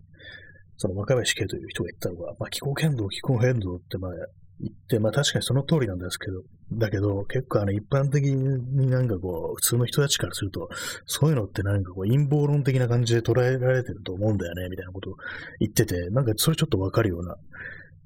[0.76, 4.12] その若林圭という人が言ったのが、まあ、気候変動、気候変動って、まあ、
[4.60, 10.68] 言って、まあ確かにその通りなんですけど、だけど、結構あの一般的になんかこう、普通の人たちからすると、
[11.06, 15.14] そういうのってなんかこう陰謀論的な感じで捉えられてると思うんだよね、みたいなことを
[15.58, 17.36] 言ってて、なんかそれちょっとわかるような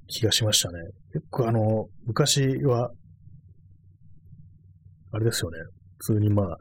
[0.08, 0.78] 気がしましたね。
[1.12, 2.90] 結構あの、昔は、
[5.12, 5.58] あれですよね。
[5.98, 6.56] 普通にまあ、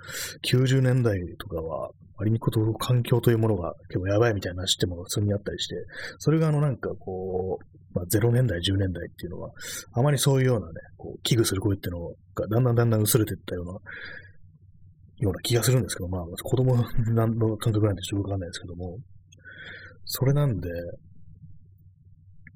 [0.47, 5.75] 90年代とかは、割にこと環境というものが結構やばいみたいな話ってものが普通にあったりして、
[6.17, 9.51] それがあのなんかこう、まあ、0年代、10年代っていうのは、
[9.93, 16.84] あまりそういうようなね、こう危惧する声っていうのがだんだんだんだん薄れていったような、ような気がするんですけど、まあ、子供の
[17.58, 18.97] 感覚なんでちょっとわかんないですけども、
[20.05, 20.69] それなんで、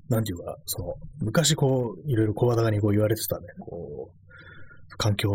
[0.10, 5.30] なんていうか、その、昔こう、いろいろ声高にこう言われてたね、こう、環境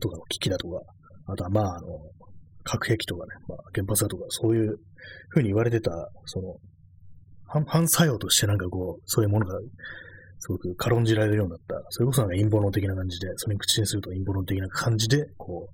[0.00, 0.80] とかの危機だとか、
[1.26, 1.88] あとはまあ、あの、
[2.62, 4.76] 核兵器とかね、まあ、原発だとか、そういう
[5.30, 5.90] ふうに言われてた、
[6.26, 6.56] その、
[7.46, 9.58] 反反作用としてなんかこう、そういうものが
[10.38, 15.68] すごく軽んじられるようになった、それこそなんか陰謀論的な感じで、それに口にすると陰謀論的な感じで、こ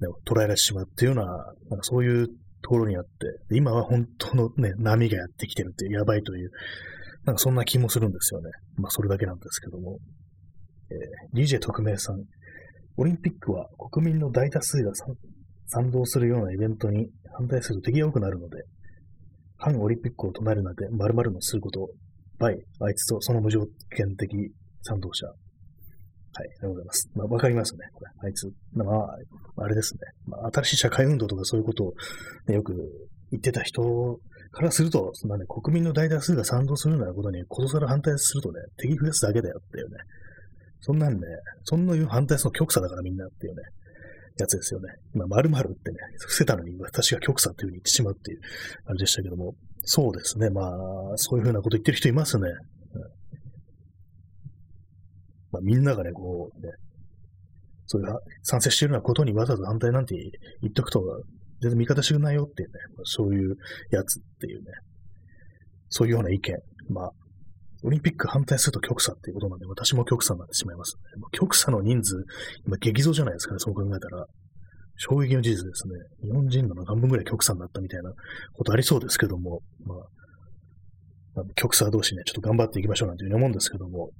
[0.00, 1.32] う、ね、捉えられてしまうっていうような、
[1.70, 3.10] なんかそういうところにあって、
[3.50, 6.50] 今は本当のね、波がやってきてるっていう、やばいという、
[7.24, 8.50] なんかそんな気もするんですよね。
[8.76, 9.98] まあそれだけなんですけども。
[10.90, 12.22] えー、DJ 特命さん。
[12.96, 14.92] オリンピックは国民の大多数が
[15.66, 18.62] 賛同するようなイベントに反対すると敵が多くなるので、
[19.56, 21.88] 反オリンピックを唱えるなんて〇〇のすること、
[22.38, 24.30] バイ、あいつとその無条件的
[24.82, 25.26] 賛同者。
[25.26, 27.10] はい、ありがとうございます。
[27.14, 27.78] まあ、わかりますね。
[27.94, 28.50] これ、あいつ。
[28.72, 30.00] まあ、あれですね。
[30.26, 31.94] まあ、新しい社会運動とかそういうことを、
[32.48, 32.74] ね、よく
[33.30, 34.18] 言ってた人
[34.54, 39.96] からすると、そんなね、国民の大多数が賛同するようなことに、ことさら反対するとね、敵増やすだけだよっていうね。
[40.80, 41.20] そんなんね、
[41.64, 43.62] そんな反対するの極左だからみんなっていうね。
[44.38, 44.88] やつですよね。
[45.14, 48.40] まあ、〇〇ってね、伏せたのに私が極左っていう風に言ってしまうっていう、
[48.86, 50.50] あれでしたけども、そうですね。
[50.50, 50.72] まあ、
[51.16, 52.48] そういうふうなこと言ってる人いますね。
[52.48, 53.02] うん、
[55.52, 56.72] まあ、みんながね、こう、ね、
[57.86, 58.08] そういう
[58.42, 60.16] 賛成しているようなことにわざわざ反対なんて
[60.62, 61.00] 言っとくと、
[61.60, 63.56] 全然味方してくないよっていうね、そういう
[63.90, 64.64] やつっていうね、
[65.88, 66.56] そういうような意見。
[66.90, 67.10] まあ、
[67.84, 71.02] オリンピック反対すると極左っていうことなんで、私も極左になってしまいます、ね。
[71.32, 72.24] 極左の人数、
[72.66, 74.26] 今激増じゃないですかね、そう考えたら。
[74.96, 75.94] 衝撃の事実ですね。
[76.22, 78.12] 日本人の半分ぐらい極左になったみたいな
[78.52, 79.98] ことありそうですけども、まあ、
[81.34, 84.10] まあ、極左同士ね、ちょっと頑張っていきましょうなんていうふうに思うんですけども、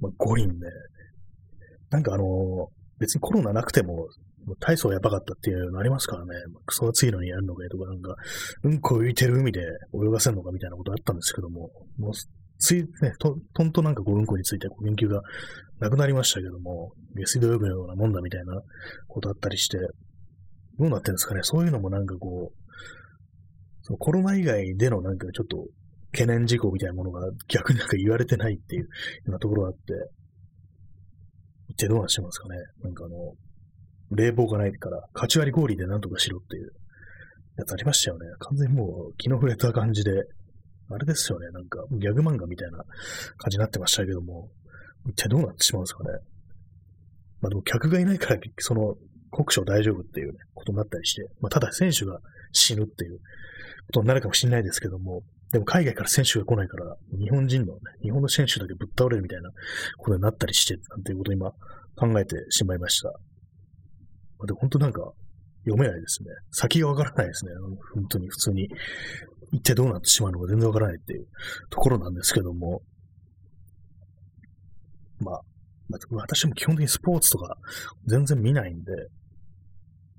[0.00, 0.54] まあ、五輪ね、
[1.90, 2.26] なんかあのー、
[2.98, 4.08] 別にコロナなくても、
[4.60, 8.14] 体操やばかったっていうのありますからね、まあ、クソ暑いのにやるのかとか、なんか、
[8.62, 9.60] うんこ浮いてる海で
[9.94, 12.12] 泳がせるのかみたいなことあったんですけども、もう
[12.58, 15.20] つい、ね、と、とんとなんかこう、うんこについてこう研究が
[15.80, 18.60] なくなりましたけども、下水道浴のようなもんだみたいな
[19.08, 19.78] ことあったりして、
[20.78, 21.40] どうなってるんですかね。
[21.42, 22.66] そういうのもなんかこう、
[23.82, 25.66] そのコロナ以外でのなんかちょっと
[26.12, 28.88] 懸念事項みたいなものが逆になんか言われてないっていうよ
[29.26, 29.80] うなところがあって、
[31.68, 32.56] 一体どうなってますかね。
[32.82, 33.16] なんかあの、
[34.10, 36.72] 冷房がないから、カチ割り氷でなんとかしろっていう
[37.58, 38.26] やつありましたよね。
[38.38, 40.12] 完全にもう気の触れた感じで、
[40.88, 44.48] あれですよね、なんか、ギャグ漫画みたいな感じになってましたけども、
[45.08, 46.10] 一体どうなってしまうんですかね。
[47.40, 48.94] まあでも客がいないから、その、
[49.32, 52.20] 国書大丈夫っていう、ね、ことになったりして、まあただ選手が
[52.52, 59.50] 死ぬっていうことになるかもしれないですけども、でも海外から選手が来ないから、日本人のね、日本の選手だけぶっ倒れるみたいな
[59.98, 61.50] ことになったりして、なんていうことを今
[61.96, 63.12] 考えてしまいました。
[64.44, 65.00] で本当なんか
[65.64, 66.28] 読めないですね。
[66.50, 67.52] 先がわからないですね。
[67.94, 68.68] 本当に普通に
[69.52, 71.26] 一体どうなってしまうのか全然わからないっていう
[71.70, 72.82] ところなんですけども、
[75.20, 75.40] まあ、
[75.88, 77.56] まあ、私も基本的にスポーツとか
[78.06, 78.92] 全然見ないんで、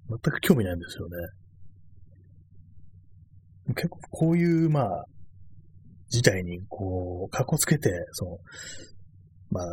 [0.10, 1.17] 全く興味ないんですよね。
[3.75, 5.06] 結構こういう、まあ、
[6.10, 8.38] 事態に、こう、格好つけて、その、
[9.51, 9.65] まあ、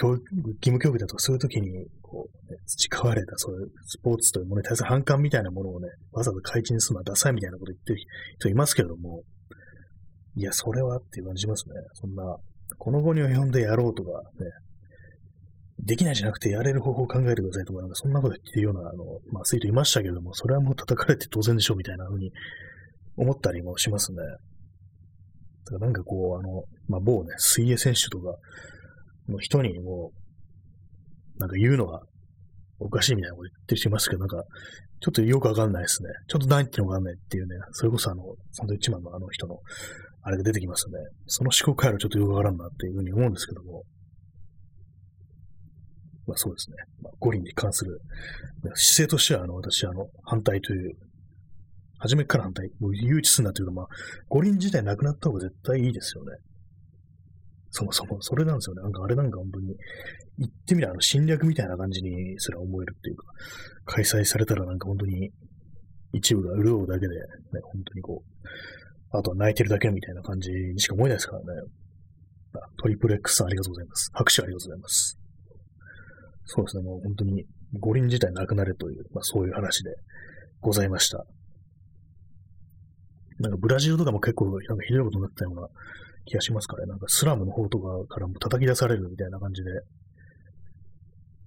[0.00, 1.68] 教育、義務教育だとかそういう時に、
[2.00, 7.98] こう、ね、培われたそういうスポーツというものに対する反感みたいなものをね、わざわざ開示にするのはダサいみたいなこと言ってる
[8.38, 9.22] 人いますけれども、
[10.36, 11.74] いや、それはっていう感じしますね。
[11.92, 12.36] そんな、
[12.78, 14.50] この後に及んでやろうとかね、
[15.84, 22.30] できないじゃなくてやれる方法を考えてくださいとか、なんかそんなこと言ってるような、あの、まあ、ツイートいましたけれども、それはもう叩かれて当然でしょうみたいな風に
[23.16, 24.18] 思ったりもしますね。
[24.18, 24.38] だか
[25.72, 28.34] らなんかこう、あの、まあ、某ね、水泳選手とか、
[29.30, 30.12] の人にも
[31.36, 32.00] う、なんか言うのが
[32.78, 34.42] おかしいみたいなこと言ってる人いますけど、なんか、
[35.00, 36.10] ちょっとよくわかんないですね。
[36.28, 39.58] ちょっと何言ってるのわかんないっていうね、それこそあの、サンドイッチマンのあの人の
[40.22, 41.08] あれが出てきますよね。
[41.26, 43.82] その思考回路ちょっとよくわからんなっていうふうに思うんですけども。
[46.26, 46.76] まあそうですね。
[47.02, 47.98] まあ、五輪に関する
[48.74, 50.92] 姿勢としては、あの、私、あの、反対という、
[51.98, 53.86] 初めから反対、もう誘致すんなというか、まあ、
[54.28, 56.32] 五輪自体なくなった方が絶対いいですよね。
[57.70, 58.82] そもそも、それなんですよね。
[58.82, 59.76] なんかあれなんか本当に、
[60.38, 63.26] 言ってみればあの侵略みたいな感じにすら思えるっていうか、
[63.84, 65.30] 開催されたらなんか本当に
[66.12, 67.20] 一部が潤うだけで、ね、
[67.62, 71.46] 本当にこう、あとは泣いてるだけみたいな感じにしか思えないですからね。
[72.82, 74.10] トリプル X さんありがとうございます。
[74.12, 75.18] 拍手ありがとうございます。
[76.46, 77.44] そうですね、もう本当に
[77.78, 79.94] 五輪自体なくなれという、まあそういう話で
[80.60, 81.24] ございました。
[83.38, 85.68] なんかブラジルとかも結構なんかひどいことになったような
[86.30, 86.90] 気がしますからね。
[86.90, 89.70] なんかスラムの方とかからも叩き出されるみたいな感じで。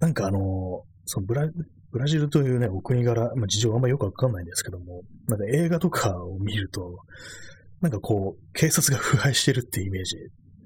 [0.00, 1.48] なんかあの、そのブラ
[1.90, 6.98] ブラジルというね、お国柄、まあ、事情あんまよくわかんないんですけども、なんか映画とかを見ると、
[7.80, 10.16] なんかこう、警察が腐敗してるっていうイメージ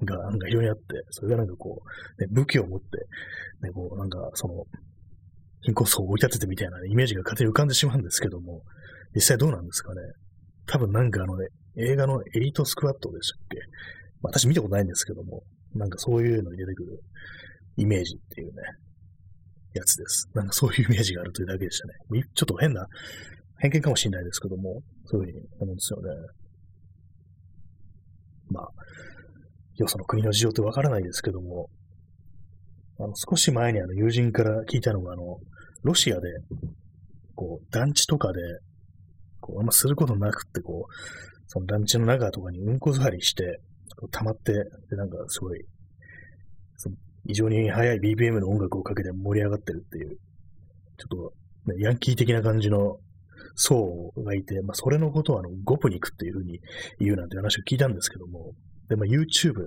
[0.04, 1.82] がなんか非常にあって、それがなんかこ
[2.18, 2.86] う、ね、武器を持って、
[3.66, 4.64] ね、こう、なんかその、
[5.60, 8.62] 貧困層を追い立ててみたいな、ね、イメージが勝手に浮かんでしまうんですけども、
[9.14, 10.00] 実際どうなんですかね。
[10.66, 13.58] 多分なんかあのね、映画のエリートスクワットでしたっけ
[14.22, 15.42] 私見たことないんですけども、
[15.74, 17.00] なんかそういうのに出てくる
[17.76, 18.52] イメージっていうね、
[19.74, 20.28] やつです。
[20.34, 22.22] なんかそういうイメージがあるというだけでしたね。
[22.34, 22.86] ちょっと変な
[23.58, 26.10] 偏見かもしれないですけども、そういうふうに思うんですよね。
[28.50, 28.68] まあ、
[29.76, 31.68] よその国の事情ってわからないですけども、
[32.98, 35.38] あの、少し前にあの友人から聞いたのが、あの、
[35.82, 36.28] ロシアで、
[37.34, 38.40] こう、団地とかで、
[39.40, 40.92] こう、あんますることなくって、こう、
[41.46, 43.60] その団地の中とかにうんこ座りして、
[44.10, 45.64] 溜まって、で、なんかすごい、
[46.76, 46.96] その
[47.26, 50.16] 異常に速い BPM の音楽をかけて盛り上がってるっていう、
[50.98, 51.32] ちょっ
[51.66, 52.98] と、ね、ヤンキー的な感じの
[53.54, 56.60] 層がいて、まあ、それのことをあの、ゴプニクっていうふうに
[57.00, 58.52] 言うなんて話を聞いたんですけども、
[58.88, 59.60] で、まあ、YouTube で、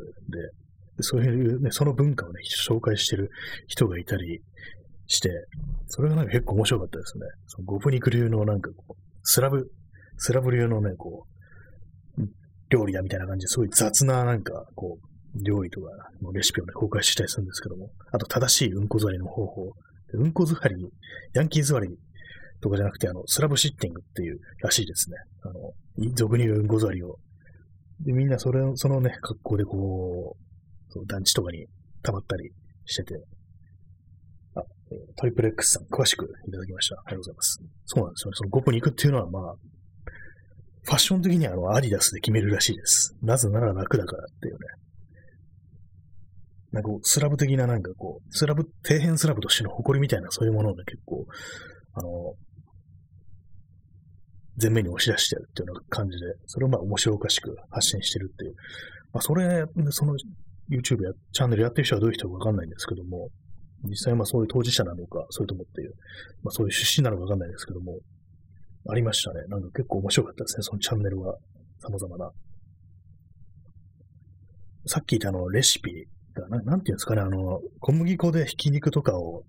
[1.01, 3.29] そういうね、その文化をね、紹介してる
[3.67, 4.41] 人がいたり
[5.07, 5.29] して、
[5.87, 7.25] それがなんか結構面白かったですね。
[7.47, 9.69] そのゴプニク流のなんかこう、スラブ、
[10.17, 11.40] スラブ流のね、こう、
[12.71, 15.89] 料理だみたいな感じですごい雑ななんか、こう、料理とか
[16.21, 19.71] のレシピをね、公開したりするんですけども、あと正しいうんこ座りの方法。
[20.13, 20.75] うんこ座り、
[21.33, 21.87] ヤンキー座り
[22.61, 25.17] とかじゃなくて、あの、スラブシッティングっていうらしいですね。
[25.43, 27.17] あの、俗に言ううんこ座りを。
[28.01, 31.65] で、みんなそれ、そのね、格好でこう、そう団地とかに
[32.03, 32.51] 溜まったり
[32.85, 33.15] してて、
[34.55, 34.63] あ、
[35.15, 36.95] トリプル X さん、詳しくいただきました。
[36.95, 37.59] ありがとうございます。
[37.85, 38.35] そうなんですよね。
[38.35, 39.55] その5個に行くっていうのは、まあ、
[40.83, 43.15] ファッション的にはあの、アディダスで決めるらしいです。
[43.21, 44.59] なぜなら楽だからっていうね。
[46.71, 51.25] なんか、スラブ的ななんかこう、スラブ、底辺スラブとしての誇りみたいなそういうものをね、結構、
[51.93, 52.33] あの、
[54.61, 58.53] 前面に押し出してるっていうような感じで、それをまあ面白おかしく発信してるっていう。
[59.13, 60.15] まあそれ、その
[60.69, 63.29] YouTube や、チャンネルやってる人はどういう人かわかんないんですけども、
[63.83, 65.93] 実際まあそういう当事者なのか、それともっていう、
[66.43, 67.99] まあそういう出身なのかわかんないですけども、
[68.89, 69.41] ありましたね。
[69.47, 71.35] なんか結構面白かったですね、そのチャンネルは。
[71.81, 72.31] 様々な。
[74.85, 79.43] さっき言ったあの、レシピが、ななんていうんですかね、あの、小麦粉でひき肉とかを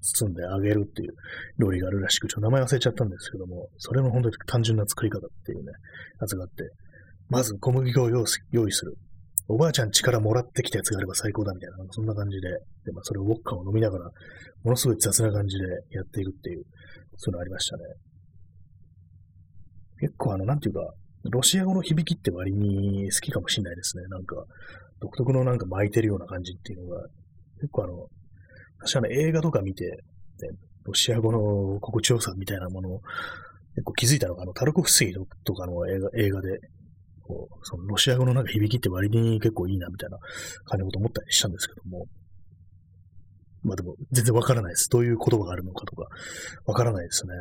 [0.00, 1.14] 包んで揚げるっていう
[1.58, 5.72] 料理があるらしく、ちょっと名前忘れちゃったんですけども、それの本当に単純な作り方っていうね、
[6.20, 6.70] やつがあって、
[7.28, 8.26] まず小麦粉を用意
[8.72, 8.96] する。
[9.50, 12.48] おばあちゃん力もらってきたやつがあれば最高だみたいな、そんな感じで、
[12.84, 14.04] でまあ、それをウォッカを飲みながら、
[14.62, 16.64] ものすごい雑な感じでやっていくっていう、
[17.16, 17.82] そういうのありましたね。
[20.00, 20.80] 結構あの、なんていうか、
[21.24, 24.04] ロシア語の響きって割に好きかもしれないですね。
[24.08, 24.36] なんか、
[25.00, 27.02] 独特のなんか巻いてるような感じっていうのが、
[27.56, 28.06] 結構あの、
[28.80, 29.96] 私はね、映画とか見て、ね、
[30.84, 33.00] ロシア語の心地よさみたいなものを
[33.74, 36.58] 結構気づいたのが、あの、タルコフスキーとかの映画映画で、
[37.22, 40.18] こう、そのロシア語のなんか響きって割に結構いいなみたいな
[40.64, 42.06] 感じのこと思ったりしたんですけども、
[43.62, 44.88] まあでも全然わからないです。
[44.88, 46.06] どういう言葉があるのかとか、
[46.64, 47.32] わからないですね。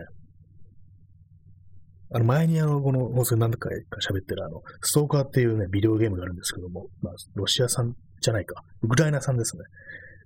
[2.11, 9.63] あの、前にあの、この放送で何回か喋ってるあの、ストーカーっていうね、ビデオゲームがあるんですけども、まあ、ロシア産じゃないか、ウクライナ産ですね。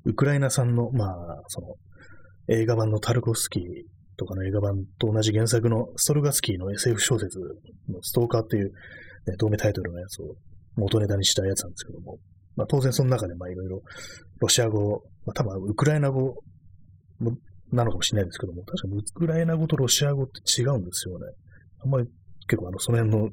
[0.06, 1.76] ウクライナ産の、まあ、その、
[2.48, 3.64] 映画版のタルコフスキー
[4.18, 7.40] とかの映画版と同じ原作のストルガスキーの SF 小説
[7.90, 10.36] のストーカーっていう、ね、同名タイトルのやつを
[10.76, 12.18] 元ネタにしたやつなんですけども、
[12.56, 13.82] まあ当然その中でまあいろいろ
[14.40, 16.36] ロシア語、まあ多分ウクライナ語
[17.72, 21.26] なのかもしれないですけども、確かにウクライナ語とロシア語って違うんですよね。
[21.84, 22.08] あんまり
[22.48, 23.30] 結構あの、その辺の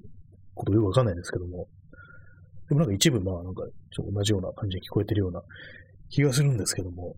[0.54, 1.68] ことよくわかんないですけども、
[2.68, 3.62] でもなんか一部まあなんか
[3.94, 5.42] ちょっと同じような感じに聞こえてるような
[6.10, 7.16] 気がするんですけども、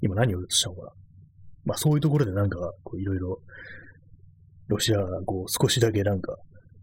[0.00, 0.92] 今何を映したのかな。
[1.64, 3.40] まあそういうところでなんかこういろいろ
[4.68, 6.36] ロシアがこう少しだけなんか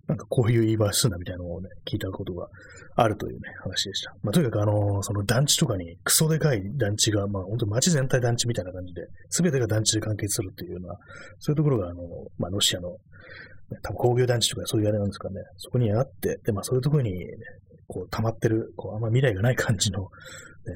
[0.08, 2.48] なんかこういう言い回しすんだみたいなのをね、聞いたことが
[2.96, 4.12] あるというね、話でした。
[4.22, 10.96] まあ、とにかくあの、その団地とかにクソでかい団地が、まあ本当街全体団地みたいな感じで、すべてが団地で関係するっていうような、
[11.40, 12.04] そういうところがあの、
[12.38, 12.98] まあロシアの、ね、
[13.82, 17.26] 多分工業団地とかそういうあれなんですかね、そこにあって、で、まあそういうところに、ね、
[17.88, 20.08] こう溜まってる、こうあんま未来がない感じの、ね、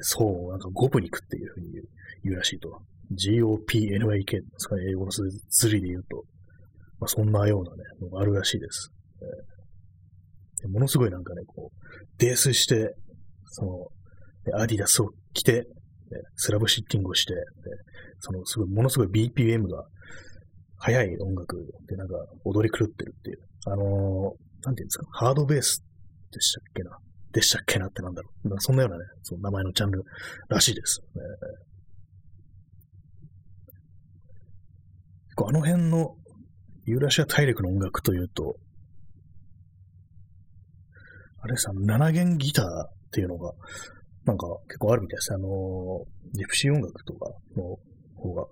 [0.02, 1.84] 層をなんかゴプニクっていうふうに言う
[2.24, 2.68] 言うらしいと。
[3.12, 6.24] GOPNYK ですかね、英語の釣りで言うと。
[7.00, 8.92] まあそんなようなね、のがあるらしいです。
[10.68, 11.76] ものすごいなんかね、こう、
[12.18, 12.94] 泥酔して、
[13.46, 15.66] その、アディダスを着て、
[16.36, 17.34] スラブシッティングをして、
[18.18, 19.84] その、すごい、ものすごい BPM が
[20.76, 21.56] 速い音楽
[21.88, 22.14] でなんか
[22.44, 23.38] 踊り狂ってるっていう。
[23.66, 23.86] あのー、
[24.66, 25.84] なんていうんですか、ハードベース
[26.32, 26.90] でしたっけな？
[27.32, 28.48] でしたっけなってなんだろう。
[28.48, 30.02] なんそんなようなね、その名前のジャンル
[30.48, 31.00] らしいです。
[35.36, 36.16] あの辺の
[36.84, 38.56] ユーラシア大陸の音楽というと、
[41.42, 42.68] あれさ、7弦ギターっ
[43.12, 43.52] ていうのが、
[44.24, 45.32] なんか結構あるみたいです。
[45.34, 45.48] あの
[46.34, 47.76] ジプシー音楽とかの
[48.16, 48.44] 方が、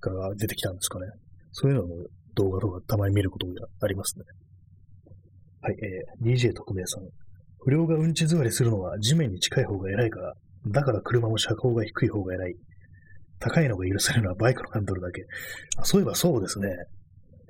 [0.00, 1.06] から出てきたんですかね。
[1.52, 1.88] そういうのの
[2.34, 4.24] 動画とかたまに見ることがありますね。
[5.62, 7.04] はい、えー、DJ 特命さん。
[7.62, 10.34] 不良がうんち座りするのは地面に近い方が偉いから、
[10.68, 12.54] だから車も車高が低い方が偉い。
[13.38, 15.24] 高いのが許されるのはバイクのハンドルだけ。
[15.78, 16.68] あそういえばそうですね。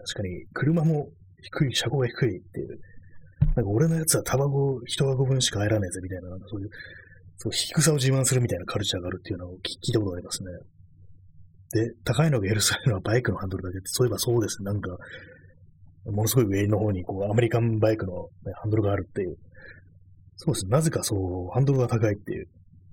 [0.07, 1.09] 確かに、車も
[1.43, 2.81] 低い、車高が低いっていう、
[3.41, 6.71] なんか俺のやつはタバコ一箱分しか入らねえぜみたいな、なんかそういう、
[7.37, 10.51] そう低さを自慢するみたいなカルチャーがあるっていうのを聞いたことがありますね。
[11.73, 14.65] で、高いのが許されるのはバイクのハンドルだけって、そういえばそうですね。
[14.67, 14.97] なんか、
[16.07, 19.37] ものすごい上の方に、こう、アメリカンバイクの、ね、ハンドルがあるっていう。
[20.37, 20.71] そうですね。
[20.71, 22.49] なぜかそう、ハンドルが高いっていう。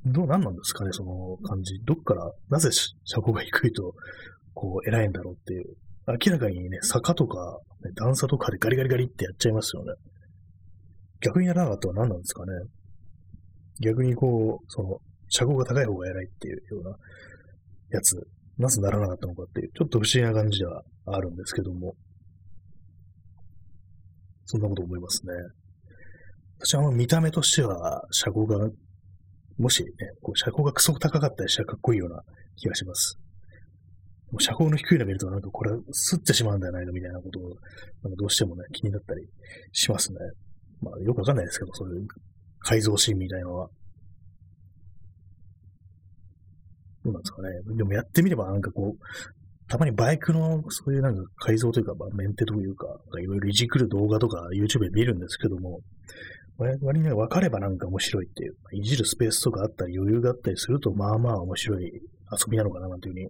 [0.06, 1.80] どう、なんなんですかね、その感じ。
[1.86, 3.94] どっから、なぜ車高が低いと、
[4.54, 5.76] こう、偉いんだろうっていう。
[6.08, 9.94] 明らかにね、坂とか、ね、段差とかでガリガリガリってやっちゃいますよね。
[11.22, 12.52] 逆にやらなかったのは何なんですかね。
[13.82, 15.00] 逆にこう、その、
[15.30, 16.96] 車高が高い方が偉いっていうような
[17.92, 18.16] やつ、
[18.58, 21.96] なぜならなかったのかっていう、ちょっと不思議な感じではあるんですけども、
[24.46, 25.34] そんなこと思いますね。
[26.60, 28.70] 私は見た目としては、車高が、
[29.58, 29.90] もしね、
[30.22, 32.22] こう車高がクソ高かったりしたらかっこいいような
[32.56, 33.20] 気がします。
[34.40, 39.28] 車高の低いの見ると、なんかこれ、すってしまうんじゃないのみたいなことを、なんかどうしてもね、気になったり
[39.72, 40.20] しますね。
[40.82, 42.08] まあ、よくわかんないですけど、そういう
[42.60, 43.70] 改造シーンみたいなのは。
[47.04, 47.50] どうなんですかね。
[47.76, 52.88] でもやってみればなんかこう、たまにバイクのそういうなんか改造というか、まあ、メンテというか、
[53.20, 55.82] いろいろいじくる動画とか YouTube で見るんですけども、
[56.58, 62.02] 割にね分かればなんか面白いっていう、いじるスペースとかあったり余裕があったりすると、まあまあ面白い遊
[62.50, 63.30] びなのかななんていうふうに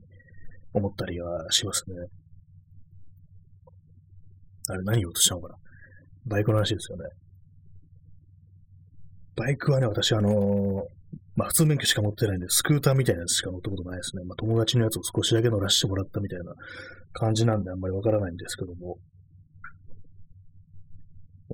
[0.74, 1.96] 思ったりはしますね。
[4.70, 5.56] あれ何言おうとしたのかな
[6.26, 7.06] バイクの話ですよね。
[9.38, 10.84] バイクはね、私、あのー、
[11.36, 14.24] まあ、普通免許しか持ってないんで、スクーターみたいなやつしか乗ったことないですね。
[14.26, 16.54] まあ、友達のやつを少しだけ乗らせてもらったみたいな
[17.14, 18.98] 感じなんで、あんまりわからないんですけども、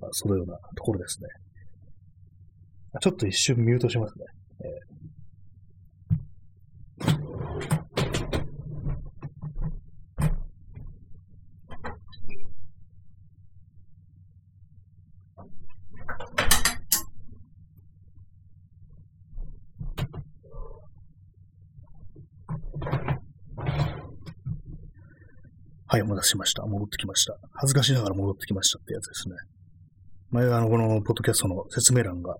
[0.01, 1.27] まあ、そのようなところですね。
[3.01, 4.25] ちょっと一瞬ミュートしますね。
[4.61, 4.93] えー
[25.93, 26.65] はい、お待たせしました。
[26.65, 27.37] 戻ってきました。
[27.53, 29.35] 恥ずかしながら戻ってきましたってやつですね。
[30.31, 32.35] 前あの、このポッドキャストの説明欄が、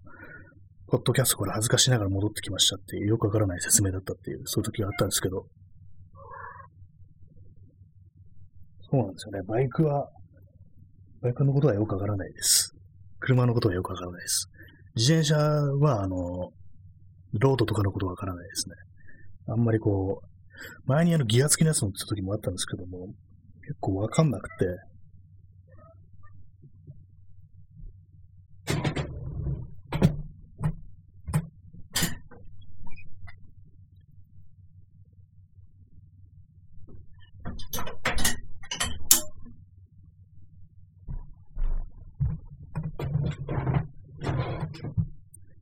[0.88, 5.46] ポッドキャストから恥ずかしながら戻ってきましたっていう、よくわからない説明だったっていう、そういう時があったんですけど、
[8.90, 9.42] そうなんですよね。
[9.48, 10.10] バイクは、
[11.22, 12.74] バイクのことはよくわからないです。
[13.20, 14.48] 車のことはよくわからないです。
[14.96, 16.18] 自転車は、あの、
[17.34, 18.76] ロードとかのことはわからないですね。
[19.50, 23.14] あんまりこう、前にあのギア付きのやつ乗ってた時もあったんですけども、
[23.66, 24.66] 結構わかんなくて、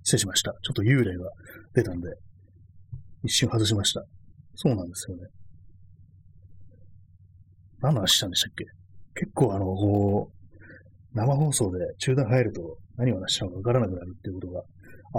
[0.03, 0.51] 失礼しました。
[0.61, 1.29] ちょっと幽霊が
[1.73, 2.09] 出たんで、
[3.23, 4.03] 一瞬外しました。
[4.55, 5.23] そうなんですよね。
[7.81, 8.65] 何の話したんでしたっけ？
[9.15, 14.63] 結構あの、こう、生放送で中断入ると何を話したのかわからなくなるっていうことが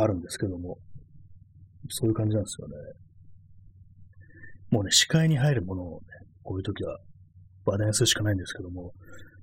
[0.03, 0.79] あるんですけども、
[1.89, 2.75] そういう感じなんですよね。
[4.71, 6.07] もうね、視界に入るものをね、
[6.43, 6.97] こういう時は
[7.67, 8.93] 話題にするしかないんですけども、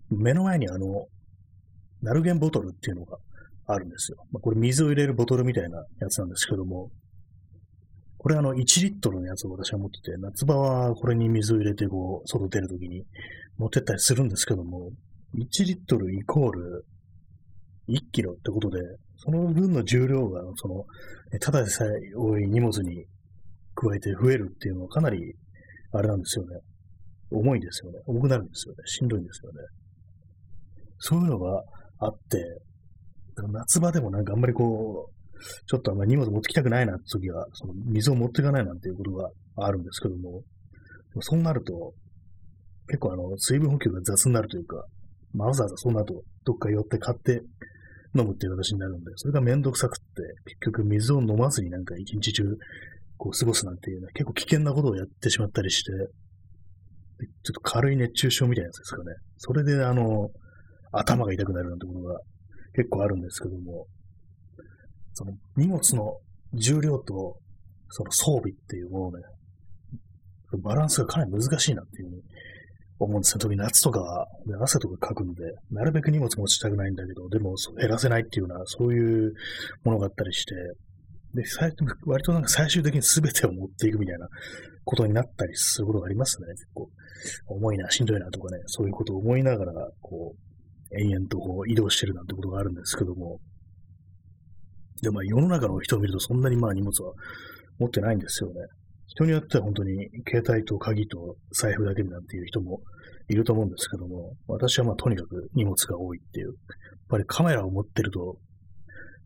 [0.10, 1.06] 目の前にあの、
[2.02, 3.18] ナルゲンボトルっていうのが
[3.68, 4.18] あるんですよ。
[4.32, 6.90] まあ、これ水を入れるボトルみたいなやつなんですけども、
[8.20, 13.06] これあの1リットルのやつを私は持ってて、夏場はこれに水を入れてこう、外出るときに
[13.58, 14.92] 持ってったりするんですけども、
[15.36, 16.86] 1リットルイコール
[17.88, 18.82] 1キロってことで、
[19.18, 20.86] その分の重量が、その、
[21.40, 23.06] ただでさえ多い荷物に
[23.74, 25.36] 加えて増えるっていうのはかなり、
[25.94, 26.60] あれなんですよね。
[27.32, 28.00] 重いんですよね。
[28.06, 28.78] 重くなるんですよね。
[28.86, 29.58] しんどいんですよね。
[30.98, 31.64] そういうのが
[32.00, 32.44] あって、
[33.54, 35.19] 夏場でもなんかあんまりこう、
[35.68, 40.44] ちょっとあんまり荷物持ってきたくないなって時は、その水を持っていかないなんていうことがあるんですけども、
[41.22, 41.94] そうなると、
[42.88, 44.84] 結構あの、水分補給が雑になるというか、
[45.34, 47.42] まあ、わざわざその後、どっか寄って買って
[48.18, 50.06] 飲むっていう形になるんで、それがめんどくさくって、
[50.46, 52.44] 結局水を飲まずになんか一日中、
[53.18, 56.08] こう過ごすなんていうね、結構危険なことをやってしまったりして、ちょ
[57.52, 59.04] っと軽い熱中症みたいなやつですかね。
[59.38, 60.30] それであの、
[60.92, 62.20] 頭が痛くなるなんてことが
[62.74, 63.86] 結構あるんですけども、
[65.20, 66.18] その荷物の
[66.54, 67.36] 重量と
[67.90, 69.24] その装備っていうものね、
[70.64, 72.22] バランスがかなり難しいなっていうふうに
[73.00, 73.42] 思うんですね。
[73.42, 74.28] 特に夏とかは、
[74.62, 79.34] 汗とかかくんで、なるべく荷物持ちたくないんだけど、でも減らせないっていうような、そういう
[79.84, 80.56] ものがあったりして、
[81.34, 81.44] で、
[82.06, 84.28] 割となんか最終的に全てを持っていくみたいな
[84.86, 86.48] ことになったりすることがありますね。
[86.54, 86.90] 結構、
[87.48, 93.40] 重いな、しんどいなとかね、そういうことを思いながら、こう、延々とこう移動してるなんてことがあるんですけども、
[95.02, 97.14] で、まあ世の中の人を見るとそんなにまあ荷物は
[97.80, 98.56] 持ってないんですよね。
[99.08, 102.82] 人によっては本当に携帯と鍵と財布だけでなんていう人も
[103.28, 106.56] いると思うんですけども、私はまあとにかく荷物が多いっていう、やっ
[107.10, 108.38] ぱりカメラを持ってると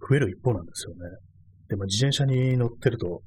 [0.08, 1.00] 増える一方なんですよね。
[1.70, 3.22] で、まあ自転車に乗ってると、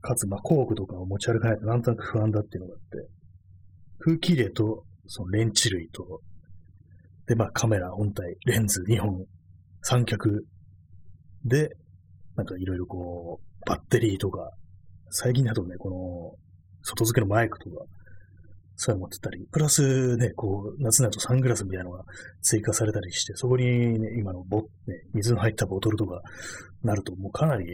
[0.00, 3.08] かつまあ工具とかを持ち歩かないとなんとなく不安だっていうのがあって、
[3.98, 6.20] 空気入れとそのレンチ類と、
[7.26, 9.24] でまあカメラ本体、レンズ2本、
[9.82, 10.44] 三脚
[11.44, 11.70] で、
[12.36, 14.50] なんかいろいろこう、バッテリーとか、
[15.10, 16.44] 最近だとね、この、
[16.82, 17.84] 外付けのマイクとか、
[18.76, 22.04] そういうの持ってたり、プラスね、こう、夏になるとサングラスみたいなのが
[22.42, 23.64] 追加されたりして、そこに
[23.98, 24.66] ね、今のボ、ね、
[25.14, 26.20] 水の入ったボトルとか
[26.82, 27.66] なると、もうかなり、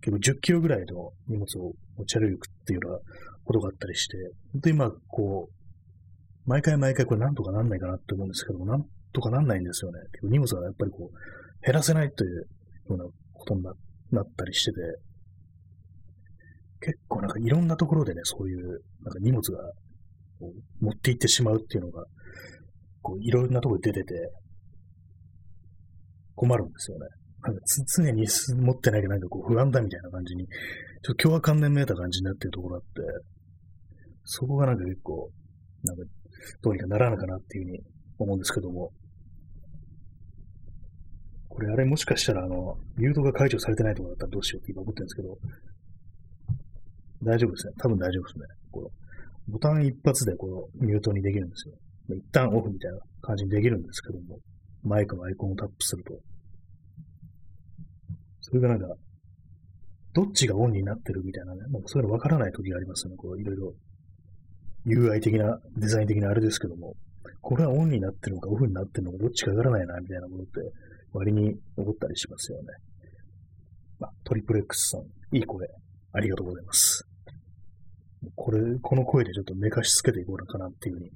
[0.00, 2.98] 結構10キロぐらいの荷物を持ち歩くっていうような
[3.44, 4.16] ことがあったりして、
[4.52, 9.98] 本当に今、こう、毎回毎回これなんとかなんないかなって思うんですけども、なんとかなんないんですよね。
[10.12, 12.46] 結構荷物がやっぱりこう、減らせないという
[12.88, 14.78] ようなことになったりしてて、
[16.80, 19.58] 結構なんかいろんなところでね、そういうなんか荷物が
[20.80, 22.04] 持って行ってしまうっていうのが、
[23.00, 24.14] こういろんなところで出てて、
[26.34, 27.06] 困るんですよね。
[27.42, 27.60] なんか
[27.96, 33.24] 常に持ってないけどなんかこう不安だみたいな感じに、ちょっと今日は観念めいた感じになってるところがあって、
[34.24, 35.30] そこがなんか結構、
[35.84, 36.02] なんか
[36.62, 37.80] どうにかならなかなっていうふうに
[38.18, 38.90] 思うんですけども、
[41.54, 45.38] これあれもしかしたらあの、ミュートが解除されてないところだったらどうしようって今思ってるんですけど、
[47.22, 47.72] 大丈夫ですね。
[47.78, 48.44] 多分大丈夫ですね。
[48.72, 48.88] この
[49.48, 51.74] ボタン一発でこのミュートにできるんですよ。
[52.16, 54.38] 一旦オフみたいな感じにできるんですけども、
[54.82, 56.12] マイクのアイコンをタップすると。
[58.40, 58.86] それがなんか、
[60.12, 63.16] どっちがオンになってるみたいなね、なんかそういうのわからない時がありますよね。
[63.16, 63.74] こういろいろ
[64.86, 66.94] UI 的な、デザイン的なあれですけども、
[67.40, 70.72] これはオンになってるのかオフになってるのかどっちかわからないな、みたいなことって
[71.14, 72.64] 割に思ったりしますよね。
[74.02, 75.66] あ、トリプル X さん、いい声、
[76.12, 77.06] ありがとうございます。
[78.34, 81.10] これ、この声でちょっと寝かしつけていこうかなっていうふうに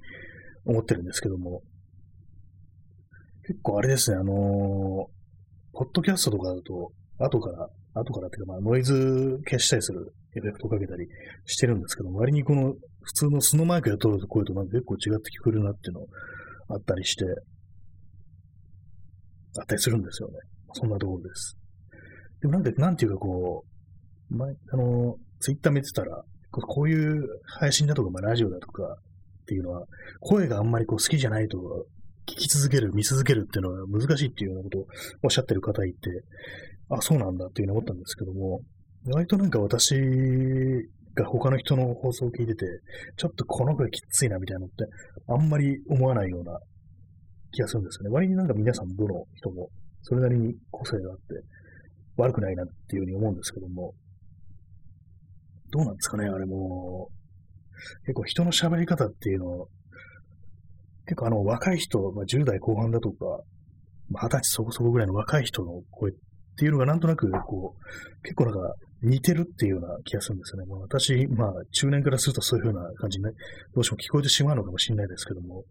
[0.65, 1.61] 思ってるんですけども、
[3.45, 4.35] 結構あれですね、あのー、
[5.73, 11.07] ポッドキャストとかだと、後から、後からっていうか、まあ、ノイズ消したりするエフェクトかけたり
[11.45, 16.05] してるんですけども割にこの普通の素のマイクで撮る声となんか結構違って聞こえるなっていうの
[16.69, 17.25] あったりして、
[19.59, 20.35] あったりするんですよね。
[20.73, 21.57] そんなところです。
[22.41, 23.65] でもなんで、なんていうかこ
[24.31, 27.23] う、前、あの、ツイッター見てたら、こういう
[27.59, 29.85] 配信だとか、まあ、ラジオだとかっていうのは、
[30.21, 31.57] 声があんまりこう好きじゃないと、
[32.27, 34.85] 聞き続ける、見続けるっていうのは難しいっていうようなことを
[35.23, 35.97] おっしゃってる方いて、
[36.89, 38.61] あ、そうなんだっていうふうに思ったんですけども、
[39.05, 39.95] 割となんか私
[41.15, 42.65] が他の人の放送を聞いてて、
[43.17, 44.75] ちょっとこの声きついなみたいなのって、
[45.27, 46.59] あんまり思わないような
[47.51, 48.13] 気がするんですよね。
[48.13, 49.69] 割になんか皆さんどの人も
[50.01, 51.23] それなりに個性があって
[52.17, 53.93] 悪くないなっていうふうに思うんですけども、
[55.71, 57.09] どうなんですかね、あれも。
[58.05, 59.67] 結構人の喋り方っていうのを、
[61.05, 63.15] 結構あの若い人、まあ、10代後半だとか、
[64.09, 66.15] まあ、20歳そこそこぐらいの若い人の声っ
[66.57, 70.67] ていうのがなんとなくこう、結構なんか似てるっていうような気がするんですよね。
[70.67, 73.31] まあ、私、まあ中年からするとそういうふうな感じに、ね、
[73.73, 75.63] どうしても聞こえてしまうのかもしれないですけども、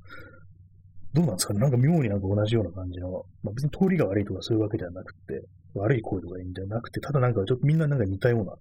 [1.14, 3.10] どうなんですかねなんか妙になんか同じような感じの、
[3.42, 5.42] まあ、別に通りが悪いとかそういうわけではなくて、
[5.74, 8.54] 悪い声とかいいんじゃなくて、ただなんかちょっとみんななんか似たような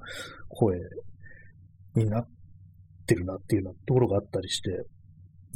[0.49, 0.77] 声
[1.95, 2.27] になっ
[3.05, 4.85] てるなっていうようなところがあったりして、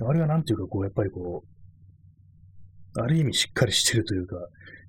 [0.04, 4.36] あれはなんていうかこう、やっぱりこう、ある意味しっかりしてるというか、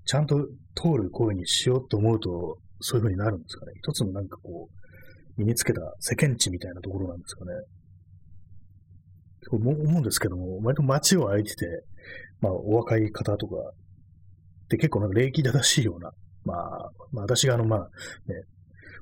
[0.05, 0.37] ちゃんと
[0.75, 3.73] 通る声にしようと思うと、そういう風になるんですかね。
[3.77, 7.53] 一つのなんかこう、身につけた世間知みたいなところなんですかね。
[9.43, 11.67] そう思うんですけども、割と街を歩いてて、
[12.43, 16.11] まあ、お若い方とかって結構なんか礼儀正しいような、
[16.45, 17.89] まあ、まあ、私があの、まあ、ね、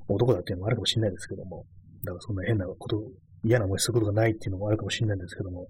[0.07, 1.65] 男だっていうのもあるかもしれないですけども、
[2.05, 3.01] だからそんな変なこと、
[3.43, 5.67] 嫌な思いすることがないっていうのもあるかもしれないんですけども、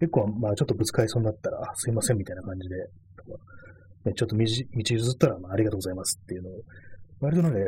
[0.00, 2.74] 結構、まあ、ちょっとぶつかりそうになったら、あ、すいませんみたいな感じで、
[3.16, 3.38] とか
[4.04, 6.52] ね、ちょっと道譲ったら、まあ、ありがとうございますっていうのを、
[7.20, 7.58] 割となんか、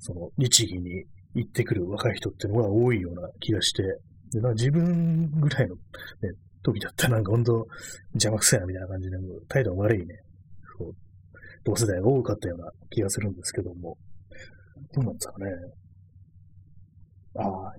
[0.00, 1.04] その、律儀に
[1.34, 3.82] 行ってくる若い人っていうのが多いような気がして、
[4.30, 5.80] でなんか自分ぐらいの、ね、
[6.72, 7.66] 時だったなんか本当
[8.14, 9.16] 邪魔くせえなみたいな感じで、
[9.48, 10.14] 態度悪いね、
[10.78, 10.92] そう、
[11.64, 13.96] 同世代が多かったような気がするんですけども、
[14.94, 15.46] どうなんですかね。
[17.36, 17.72] ああ、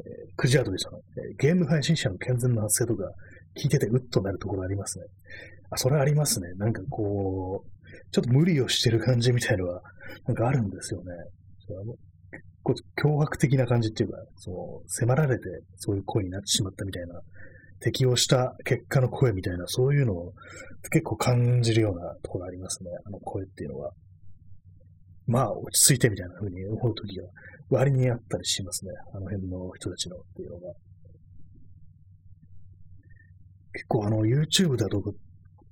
[0.00, 3.10] えー、クジアドリさん、えー、ゲーム配信者の健全な発声とか
[3.56, 5.04] 聞いててうっとなるところありますね。
[5.70, 6.52] あ、それありますね。
[6.54, 7.70] なんかこう、
[8.12, 9.82] ちょっと無理をしてる感じみたいのは、
[10.26, 11.12] なんかあるんですよね。
[12.64, 15.44] 結構脅迫的な感じっていうか、その迫られて
[15.76, 17.20] そういう声になってしまったみたいな、
[17.80, 20.32] 適応した結果の声みたいな、そういうのを
[20.90, 22.90] 結構感じるようなところありますね。
[23.06, 23.92] あの声っていうのは。
[25.26, 27.24] まあ、落ち着いてみたいな風に思うときが
[27.70, 28.90] 割にあったりしますね。
[29.14, 30.74] あの辺の人たちのっていうのが。
[33.72, 35.12] 結構あの YouTube だとか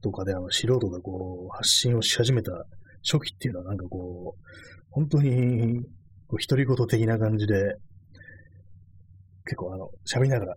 [0.00, 2.52] とかであの素人がこう発信をし始めた
[3.02, 4.42] 初期っていうのはなんかこう、
[4.90, 5.80] 本当に
[6.28, 7.74] こう独り言的な感じで、
[9.44, 10.56] 結構あの、喋りながら、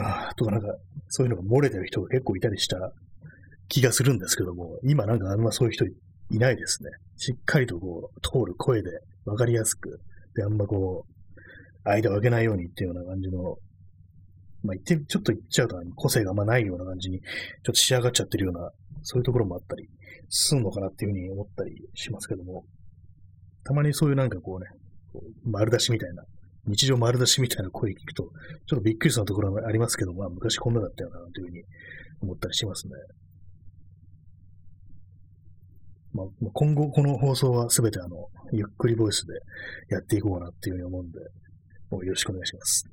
[0.00, 0.76] あ、とかなんか、
[1.08, 2.92] そういうのが漏れてる人が結構いたりした
[3.68, 6.90] 気がするんですけども、今なんかあんまそういう人いないですね。
[7.16, 8.90] しっかりとこう、通る声で
[9.24, 10.00] 分かりやすく、
[10.34, 13.56] で、あんまこう、間を空けないようにっていうような感じの
[14.62, 18.70] まあ、言って、ちょっと言っちゃうと、個性があんまないような感じに、ちょっと仕上がっちゃってるような、
[19.02, 19.88] そういうところもあったり、
[20.28, 22.64] すんのかなっていうふうに思ったりしますけども、
[23.64, 24.66] たまにそういうなんかこうね、
[25.12, 26.24] こう丸出しみたいな、
[26.66, 31.62] 日常丸出しみたいな声聞くと、ちょっとびっくりするところがありますけど、まあ、昔こんなだったよな、というふうに
[32.20, 32.92] 思ったりしますね。
[36.12, 39.34] まあ、今後この放送はすべてあの、ゆっくりボイスで
[39.94, 41.18] やっていこうかなっていうふうに思うんで、
[41.90, 42.84] もうよろしくお願いします。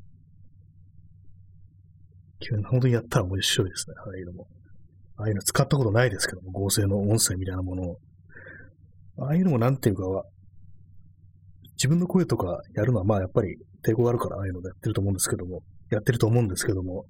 [2.39, 3.95] 急に本当にやったら面白いですね。
[4.05, 4.47] ああいうのも。
[5.17, 7.97] ああいうの使ったことないですけども、合成の音声みたいなものを。
[9.19, 10.25] ああいうのもなんていうかは、
[11.75, 15.61] 自分の声とかやるのはまあやっぱり抵抗があるからああいうのでやってると思うんですけども、
[15.91, 17.05] やってると思うんですけども、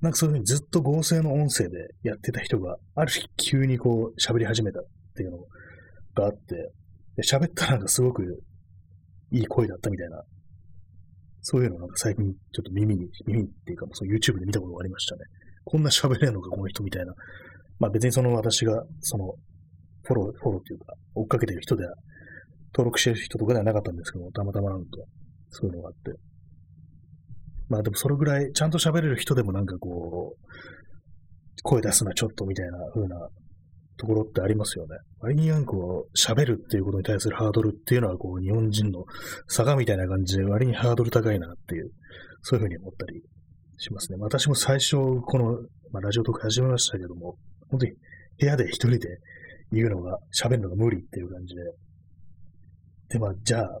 [0.00, 4.82] なんかそういうふうにずっと合成の音声でやってた人が、ある日急にこう喋り始めたっ
[5.14, 5.38] ていうの
[6.14, 6.72] があって、
[7.16, 8.22] で喋ったらなんかすごく
[9.32, 10.22] いい声だったみたいな
[11.42, 15.22] そういうのなんか最近ちょっと耳に、耳っていうか、その YouTube で見たことがありましたね。
[15.64, 17.14] こんな喋れんのか、この人みたいな。
[17.78, 19.34] まあ別にその私が、その、
[20.02, 21.94] フォロー、フォローっていうか、追っかけてる人では、
[22.72, 25.04] 登録してる人とかではなかったんですけども、たまたまなんと、
[25.50, 26.18] そういうのがあって。
[27.68, 33.28] まあでもそれぐらい、ちゃんと喋れる人でもなんかこう、声出すなちょっとみたいな風な
[33.96, 34.96] ところってありますよね。
[35.20, 39.04] 割になんかこう、喋るっていうことに対するハードルっていうのは、こう、日本人の
[39.46, 41.90] 差がみたいな感じで割にハードル高いなっていう、
[42.42, 43.22] そういうふうに思ったり
[43.76, 44.18] しますね。
[44.18, 45.58] 私も最初、この、
[45.92, 47.36] まあ、ラジオトーク始めましたけども、
[47.68, 47.92] 本当に
[48.38, 49.18] 部屋で一人で
[49.70, 51.60] 言うのが、喋るのが無理っていう感じで。
[53.10, 53.80] で、まあ、じゃあ、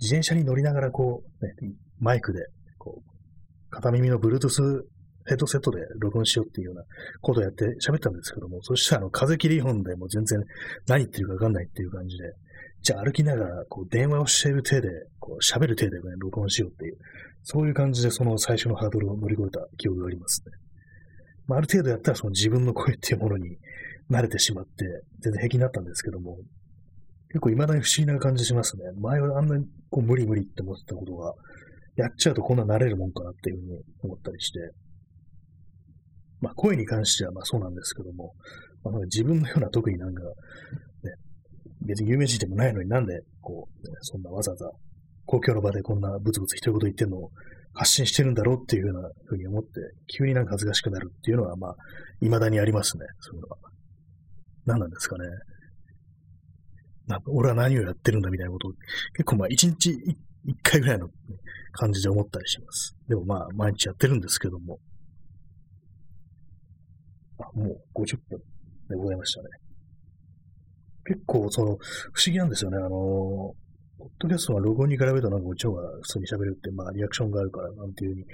[0.00, 1.52] 自転車に乗りながらこう、ね、
[2.00, 2.40] マイクで、
[2.78, 4.82] こう、片耳の Bluetooth
[5.26, 6.82] ヘッドセットで録音しようっていうような
[7.20, 10.40] ことをやって喋ったんですけども、そしたらあの、風切り本でもう全然
[10.86, 12.32] 何言ってるかわかんないっていう感じで、
[12.82, 14.88] じゃあ歩きながら、こう、電話をしている手で、
[15.20, 16.96] こう、喋る手でね、録音しようっていう、
[17.44, 20.52] そういう感じでその最初のハードルを乗り越えた記憶がありますね。
[21.46, 23.58] まあ、ある程度やったらその自分の声っていうものに
[24.10, 24.70] 慣れてしまって、
[25.20, 26.38] 全然平気になったんですけども、
[27.32, 28.84] 結構未だに不思議な感じしますね。
[29.00, 31.32] 前はあんなにこう無理無理って思ってたことが、
[31.96, 34.58] やっちゃうとこんな慣れるもんかなっていうふうに思ったりして、
[36.40, 38.34] まあ、声に関してはまあそうなんですけども、
[38.84, 40.30] まあ、自分のような特になんか、ね、
[41.86, 44.70] 別に有名人でもないのになんで、こう、ね、そんなわざわざ
[45.24, 47.30] 公共の場でこんなブツブツ一言言ってんのを
[47.74, 49.68] 発信してるんだろうっていうようなふうに思って、
[50.18, 51.74] 急になんか恥ずかしくなるっていうのは、まあ、
[52.20, 53.56] 未だにありますね、そういうのは。
[54.66, 55.24] 何なんですかね。
[57.06, 58.72] なんか俺は何をやってるんだみたいなことを、
[59.14, 59.90] 結構まあ一日
[60.44, 61.08] 一回ぐらいの
[61.72, 62.96] 感じで思ったりします。
[63.08, 64.78] でもまあ、毎日やってるんですけども。
[67.38, 68.38] あ、もう50分
[68.88, 69.48] でございましたね。
[71.04, 71.76] 結構、その、
[72.12, 72.78] 不思議なんですよね。
[72.78, 78.24] あの、ポッドキャストは録音に比べるとなんかこっちの方が普通に喋るって、まあ、リアクションがあるから、なんていうふうに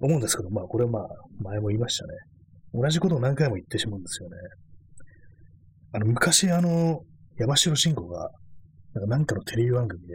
[0.00, 1.08] 思うんですけど、まあ、これはまあ、
[1.42, 2.12] 前も言いましたね。
[2.74, 4.36] 同じことを何回も言ってしまうんですよね。
[5.92, 7.02] あの、昔、あの、
[7.38, 8.30] 山城慎吾が、
[8.94, 10.14] なんかなんかのテレビ番組で、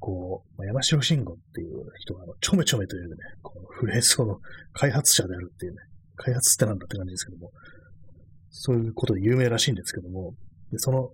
[0.00, 4.38] こう、まあ、山城慎吾っていう人が、ちょめちょめというね、このフレーズの
[4.72, 5.78] 開発者であるっていうね、
[6.16, 7.50] 開発ってなんだって感じですけども、
[8.50, 10.34] そういうことで有名らしいんですけども、
[10.70, 11.10] でその、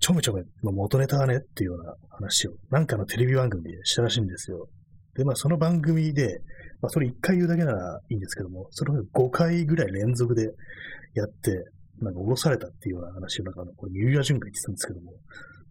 [0.00, 4.68] ちょめちょめの元ネタはねっていうような話を、なんかのテレビ番組でしたらしいんですよ。
[5.16, 6.40] で、まあその番組で、
[6.80, 10.44] まあそれ1回言うだけならいいんですけども、それを5回ぐらい連続で
[11.14, 11.64] やって、
[12.00, 15.12] なんか降ろされたっていうような話を、なんかこれ、三浦淳が言ってたんですけども、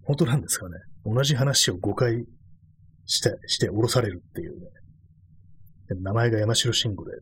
[0.03, 0.75] 本当なんですかね。
[1.05, 2.25] 同じ話を5回
[3.05, 4.67] して、して降ろされるっていうね。
[6.01, 7.17] 名前が山城慎吾で、ね、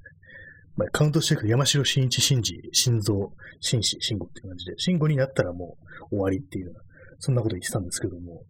[0.76, 5.78] まあ、カウントしていくと山城真一、真治、心臓、紳士、慎吾っていう感じで、慎吾になったらも
[6.12, 6.82] う終わりっていうような、
[7.20, 8.44] そんなこと言ってたんですけども、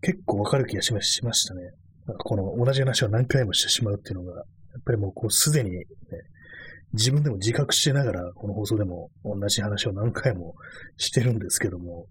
[0.00, 1.70] 結構わかる気がしましたね。
[2.18, 4.44] この同じ話を何回もしてしまうっていうのが、やっ
[4.84, 5.86] ぱりもうこうすでに、ね、
[6.94, 10.54] 自分でも自覚してながら、この放送でも同じ話を何回も
[10.96, 12.06] してるんですけども、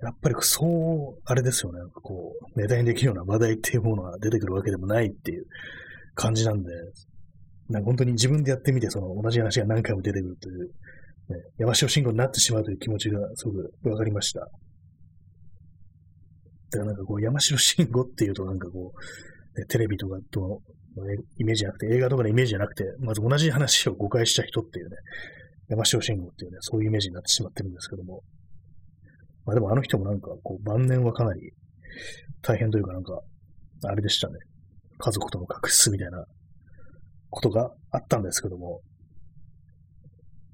[0.00, 1.80] やっぱりそう、あれですよね。
[2.02, 5.46] こう、値段にできるような話題っていうものが出てくるわけでもないっていう
[6.14, 6.70] 感じなんで、
[7.68, 10.70] なんか本当に自分でやってみて、その同じ話が何回も出てくるという、ね、
[11.58, 14.40] 山城信号になってしまうという気持ちがすごくわかりました。
[14.40, 14.52] だか
[16.78, 20.62] らなんかこう、山城信号っていうとなんかこう、ね、テレビとかと
[21.38, 24.96] イメージじゃなくて、映画とかのイメージじゃなくて、まず同じ話を誤解した人っていうね、
[25.68, 28.22] 山城信号っていうね、そういうイメージになってしまってるんですけども。
[29.46, 31.52] まあでもあの人もなんか、こう、晩年はかなり
[32.42, 33.20] 大変というかなんか、
[33.86, 34.34] あれでしたね。
[34.98, 36.24] 家族との確執みたいな
[37.30, 38.80] ことがあったんですけども、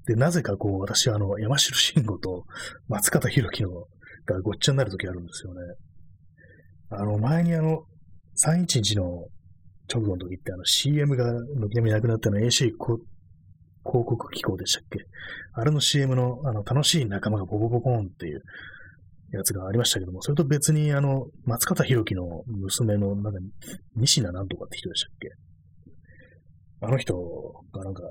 [0.07, 2.43] で、なぜかこう、私はあの、山城慎吾と
[2.87, 3.69] 松方弘樹の
[4.25, 5.59] がごっちゃになるときあるんですよね。
[6.89, 7.83] あの、前にあの、
[8.45, 9.27] 311の
[9.91, 11.25] 直後の時ってあの CM が
[11.55, 12.75] 軒並みなくなったの AC 広
[13.83, 14.99] 告機構でしたっけ？
[15.53, 18.41] あれの CM のあの楽しい仲間がボボボコーンっていう
[19.33, 23.39] やつがありましたけども、それと別にあの、松方弘樹の娘のなんか
[23.95, 25.29] 西名なんとかって人でしたっけ？
[26.81, 27.15] あの人
[27.73, 28.03] がなんか、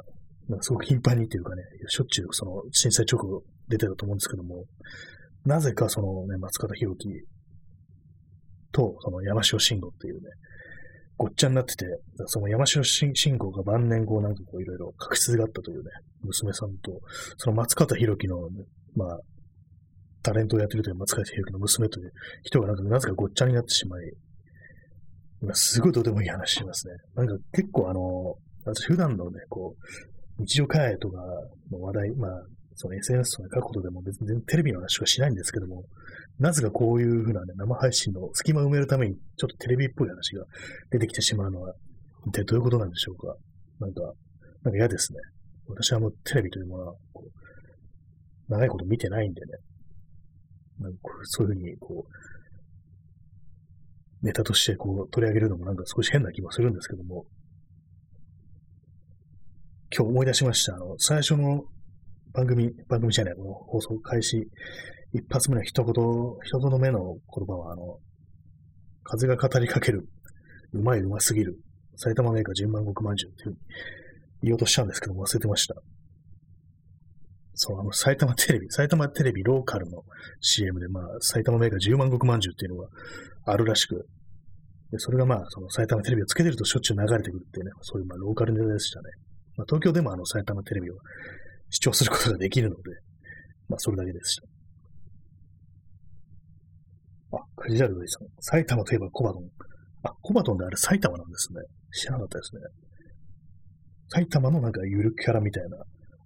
[0.48, 4.64] なんかすごく頻繁にっていうかね、しょっちゅうその震災直後出てたと思うんですけども、
[5.44, 7.08] なぜかそのね、松方弘樹
[8.72, 10.20] とその山城慎吾っていうね、
[11.20, 11.84] ごっちゃになってて、
[12.28, 15.90] その山城慎吾が晩年後なんかこういろいろ確執があったというね、
[16.22, 16.98] 娘さんと、
[17.36, 18.36] その松方弘樹の、
[18.96, 19.18] まあ、
[20.22, 22.12] タレントをやってるという松方弘樹の娘という
[22.42, 24.10] 人がなんかなぜかごっちゃになってしまい、
[25.42, 26.94] 今すごいとてもいい話しますね。
[27.14, 28.00] なんか結構あの、
[28.64, 29.74] 私普段のね、こ
[30.38, 31.18] う、日常会話とか
[31.70, 32.30] の話題、まあ、
[32.76, 35.84] その SNS とか書くことでも別にテレビの話しかしないんですけども、
[36.40, 40.44] なぜかこういうふうなね、生配信の隙間を埋めるために、ちょっとテレビっぽい話が
[40.90, 41.74] 出てきてしまうのは、
[42.26, 43.34] 一体どういうことなんでしょうか。
[43.78, 44.00] なんか、
[44.62, 45.18] なんか嫌ですね。
[45.68, 49.46] 私はもうテレビというものは、こう、長いこと見てないんでね、
[50.78, 52.12] なんかそういうふうに、こう、
[54.22, 57.24] ネタとしてこう取り上げるのもなんか少し変な気もするんですけども、
[59.94, 60.74] 今日思い出しました。
[60.74, 61.64] あの、最初の
[62.32, 64.46] 番組、番組じゃない、この放送開始、
[65.12, 65.92] 一発目の一言、
[66.44, 67.98] 一言目の言葉は、あの、
[69.02, 70.06] 風が語りかける、
[70.72, 71.56] うまいうますぎる、
[71.96, 73.56] 埼玉メーカー十万石まんじゅうっていうう
[74.42, 75.74] 言おうとしたんですけど忘れてました。
[77.54, 80.02] そう、あの、埼玉テレビ、埼玉テレビローカルの
[80.40, 82.88] CM で、まあ、埼玉メーカー十万石まんじゅうっていうのが
[83.44, 84.06] あるらしく、
[84.92, 89.10] でそれがまあ、その埼玉テレビをつけてるとしょっちゅう流れてくるっていうね、そういうまあローカルネタでしたね。
[89.56, 90.94] まあ、東京でもあの埼玉テレビを
[91.68, 92.82] 視聴することができるので、
[93.68, 94.46] まあ、それだけでした。
[97.60, 98.26] クジャルドリさん。
[98.40, 99.42] 埼玉といえばコバトン。
[100.02, 101.60] あ、コバトンであれ埼玉なんですね。
[101.92, 102.62] 知らなかったですね。
[104.08, 105.76] 埼玉のなんかゆるキャラみたいな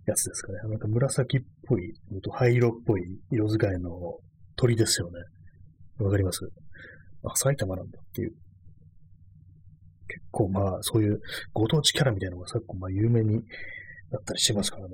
[0.07, 0.59] やつですかね。
[0.69, 1.93] なんか紫っぽい、
[2.31, 3.91] 灰色っぽい色使いの
[4.57, 5.15] 鳥ですよね。
[6.05, 6.41] わかります？
[7.25, 8.31] あ、埼玉なんだっていう。
[10.07, 11.19] 結構まあ、そういう
[11.53, 13.43] ご当地キャラみたいなのが昨今まあ有名に
[14.11, 14.93] なったりしますからね。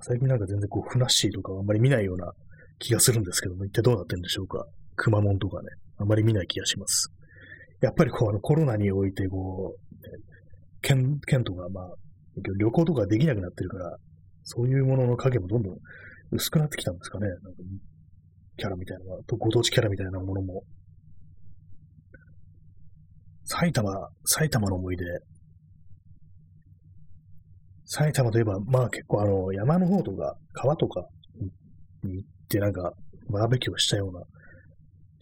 [0.00, 2.32] 最近なんか全然こう、ふなっしーとかあんまり見ないような
[2.78, 4.64] 気がするんですけども、一体どうなってるんでしょうか？
[4.96, 5.68] くまモンとかね、
[5.98, 7.12] あまり見ない気がします。
[7.80, 11.94] やっぱりこう、あの、コロナにおいてこう、県、県とかまあ、
[12.58, 13.96] 旅行とかできなくなってるから、
[14.44, 15.76] そういうものの影もどんどん
[16.32, 17.28] 薄くなってきたんですかね。
[17.28, 17.42] なんか
[18.56, 20.62] キャラみたいなのが、ご当地キャラみたいなものも。
[23.44, 25.04] 埼玉、埼玉の思い出。
[27.84, 31.04] 埼玉といえば、まあ結構あの、山の方とか、川とか
[32.04, 32.92] に行ってなんか、
[33.30, 34.22] バーベキューをしたような、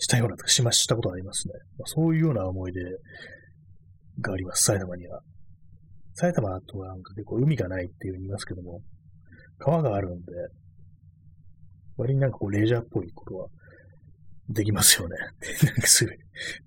[0.00, 1.54] したようなしましたことありますね。
[1.78, 2.80] まあ、そういうような思い出
[4.20, 5.20] があります、埼玉には。
[6.14, 8.80] 埼玉とはなんか結構海がないっていう言いますけども、
[9.58, 10.32] 川があるんで、
[11.98, 13.48] 割になんかこうレジャーっぽいことは
[14.48, 15.16] できますよね。
[15.68, 16.12] なんかすぐ、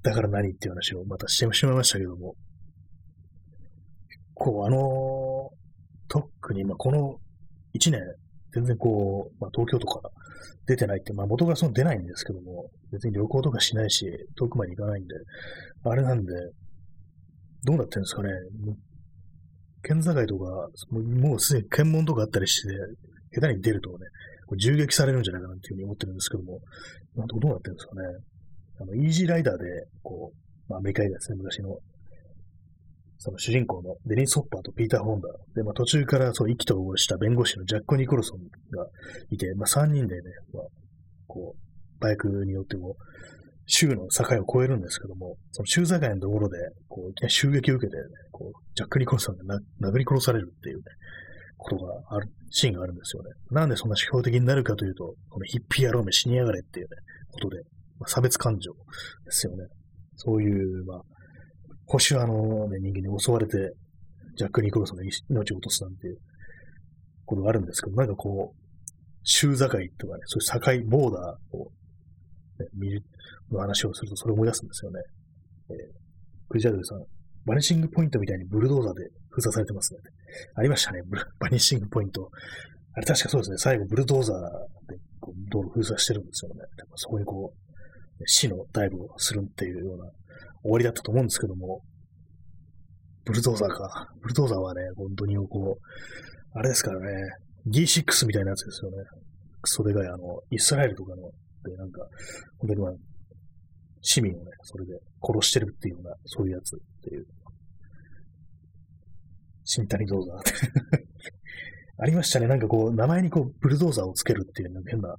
[0.03, 2.35] だから何っていう話をまたしてしまいましたけども、
[4.35, 5.49] こうあの、
[6.07, 7.19] 特にまあこの
[7.73, 7.99] 1年、
[8.53, 10.01] 全然こう、まあ、東京とか
[10.65, 14.05] 出てないって、まあ元がその出ないんですけども、別に旅行とかしないし、
[14.37, 15.15] 遠くまで行かないんで、
[15.83, 16.33] あれなんで、
[17.65, 18.29] どうなってるんですかね。
[19.83, 22.69] 県境とか、もうすでに検問とかあったりして、
[23.35, 23.97] 下手に出るとね、
[24.57, 26.59] 銃撃されるんじゃないかなっていうふうに思ってるんですけども、
[27.15, 28.01] なんとどうなってるんですかね。
[28.81, 29.63] あの、イージーライダーで、
[30.03, 31.77] こう、まあ、アメリカ映画ですね、昔の、
[33.23, 35.55] その主人公のデニス・ホッパーとピーター・ホンダー。
[35.55, 38.39] で、まあ、途中からそう意気投合した弁護士のジャック・ニコルソン
[38.75, 38.85] が
[39.29, 40.21] いて、まあ、3人でね、
[40.53, 40.63] まあ、
[41.25, 43.03] こう、バイクによってこう、
[43.65, 46.57] 州の境を越えるんですけども、その州境のところで、
[46.89, 48.03] こう、いきなり襲撃を受けて、ね、
[48.33, 50.83] こう、ジャック・ニコルソンが殴り殺されるっていうね、
[51.55, 53.29] ことがある、シーンがあるんですよね。
[53.51, 56.89] なんでそんな指標的になるかというと、このヒッピー野郎め死にやがれっていうね、
[57.31, 57.61] ことで、
[57.99, 59.63] まあ、差別感情ですよね。
[60.17, 61.01] そういう、まあ、
[61.85, 63.73] 保守派の、ね、人間に襲われて、
[64.35, 66.17] ジャック・ニコルソンが命を落とすなんていう
[67.25, 68.63] ことがあるんですけど、なんかこう、
[69.23, 69.87] 州境とかね、
[70.25, 71.71] そういう境、ボーダーを、
[72.59, 73.03] ね、見る、
[73.51, 74.99] の話をするとそれを思い出すんですよね。
[75.69, 75.75] えー、
[76.49, 77.03] クリジャルさん、
[77.45, 79.99] バニシングポイントみたいにブルドーザーで封鎖されてますね。
[80.55, 81.01] ありましたね、
[81.39, 82.29] バニシングポイント。
[82.95, 84.37] あれ確かそうですね、最後ブルドーザー
[84.91, 86.61] でこう道路封鎖してるんですよね。
[86.95, 87.72] そこにこう、
[88.25, 90.05] 死のダイブをするっていうような
[90.61, 91.81] 終わりだったと思うんですけども、
[93.25, 94.07] ブルドーザーか。
[94.21, 97.07] ブルドーザーはね、本当にこう、あれですからね、
[97.67, 98.97] D6 みたいなやつですよね。
[99.65, 101.31] それがあの、イスラエルとかの、
[101.63, 102.01] で、なんか、
[102.59, 102.91] 本当にまあ、
[104.01, 107.25] 市民をね、それで殺してるっていうような、そういうやつっていう。
[109.63, 110.39] シンタニドーザー
[111.99, 112.47] ありましたね。
[112.47, 115.15] なんかこう、名前にこう、ブルドーザーをつけるっていう、なんか変な、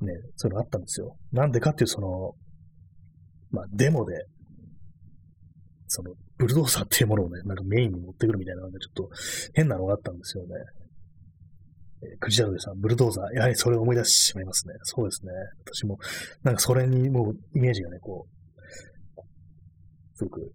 [0.00, 1.16] ね、そういうのあったんですよ。
[1.32, 2.34] なんでかっていう、その、
[3.50, 4.24] まあ、デモで、
[5.88, 9.10] その、ブルドーザーっていうものをね、なんかメインに持ってくるみたいな、なんかちょっと
[9.54, 10.50] 変なのがあったんですよね。
[12.02, 14.74] えー、クジラドさん、ブルドーザー、やはりそれを思い出してしまいますね。
[14.82, 15.32] そうですね。
[15.66, 15.98] 私も、
[16.42, 18.40] なんかそれにもうイメージがね、こう、
[20.14, 20.46] すごく、ね、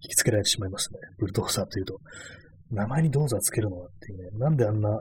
[0.00, 0.98] 引きつけられてしまいますね。
[1.18, 1.98] ブルドーザーというと、
[2.70, 4.98] 名前にドーザーつけるのはっていうね、なんであんな、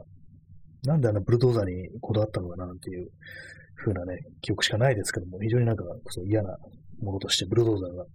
[0.83, 3.07] なんであんなブルドーザーにこだわったのかなっていう
[3.75, 6.57] 風なね、記憶しかないですけども、非常になんかそう嫌な
[7.01, 8.09] ものとしてブルドーザーが、ね、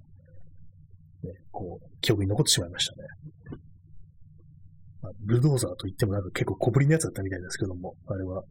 [1.51, 3.09] こう、記憶に残ってしまいましたね。
[5.03, 8.43] まあ、ブルドーザーといってもなんか結構小ぶりのやつだったみたいですけども、あれは。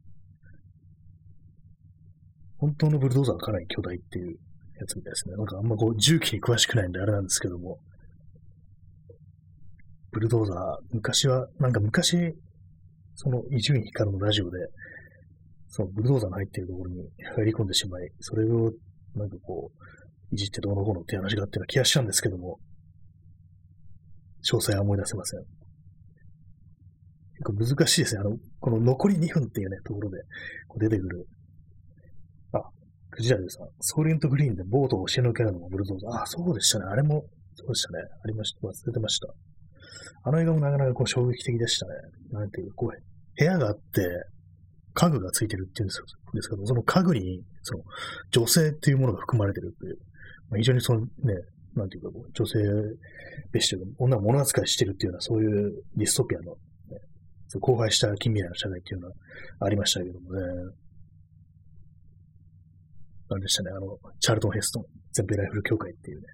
[2.58, 4.38] 本当のブルドーザーはかなり巨大っていう
[4.80, 5.36] やつみたいですね。
[5.36, 7.80] なんかあんまこう重機に詳しくないんであれなんですけども、
[10.12, 10.56] ブルドーザー、
[10.92, 12.34] 昔は、なんか昔、
[13.16, 14.58] その伊集院光のラジオで、
[15.68, 16.98] そのブルドーザーの入っているところに
[17.36, 18.72] 入り込んでしまい、それを
[19.16, 22.60] なんかこう、いじってどうのこうのっていう話があってような気がしたんですけども、
[24.44, 25.40] 詳細は思い出せません。
[27.38, 28.22] 結構難しいですね。
[28.22, 30.18] あの、この残り2分っていうね、ところで
[30.68, 31.28] こう出てくる。
[32.54, 32.62] あ、
[33.12, 36.22] クジラでさん、ソーリントグリーンでボートを教え抜けるのもブルドーザー。
[36.24, 36.86] あ、そうでしたね。
[36.86, 38.04] あれも、そうでしたね。
[38.24, 38.68] ありました。
[38.68, 39.28] 忘れてました。
[40.24, 41.94] あの映画もなかなかこう衝撃的でしたね。
[42.32, 42.90] なんていうかこう、
[43.38, 43.82] 部屋があって、
[44.94, 45.92] 家具がついてるっていうんで
[46.42, 47.84] すけど、その家具に、その、
[48.32, 49.98] 女性っていうものが含まれてるっていう、
[50.50, 51.08] まあ、非常にそのね、
[51.76, 52.60] なんていうかこう、女性
[53.52, 56.58] 別紙というか、女を物扱いしてるっていうような、そういうディストピアの、ね、
[57.48, 59.14] そう荒廃した近未来の社会っていうのは
[59.60, 60.42] ありましたけどもね。
[63.30, 66.28] なんでしたね、あの、チャールトン・ヘストン、全米ライフル協会っていうね、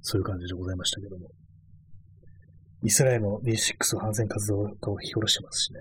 [0.00, 1.28] そういう感じでございましたけども。
[2.82, 5.80] イスラエルの D6 反戦活動家を引き下ろしてますしね。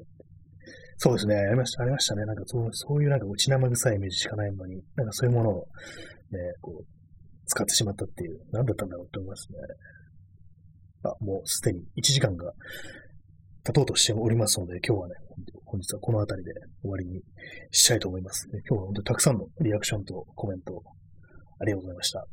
[0.97, 2.25] そうですね、ありました、ありましたね。
[2.25, 5.67] なんかそうそういうなんか内生臭いイメージしかないのに、なんかそういうものを
[6.31, 6.85] ね、こう、
[7.45, 9.57] 使ってしまったっていう、何だったんだろうって思いますね。
[11.03, 12.51] あ、もうすでに1時間が
[13.63, 15.15] 経とうとしておりますので、今日はね、
[15.65, 17.21] 本日はこの辺りで終わりに
[17.71, 18.47] したいと思います。
[18.51, 20.81] 今日は本当にたくさんのリアクションとコメント
[21.59, 22.19] ありがとうございました。
[22.19, 22.25] あ、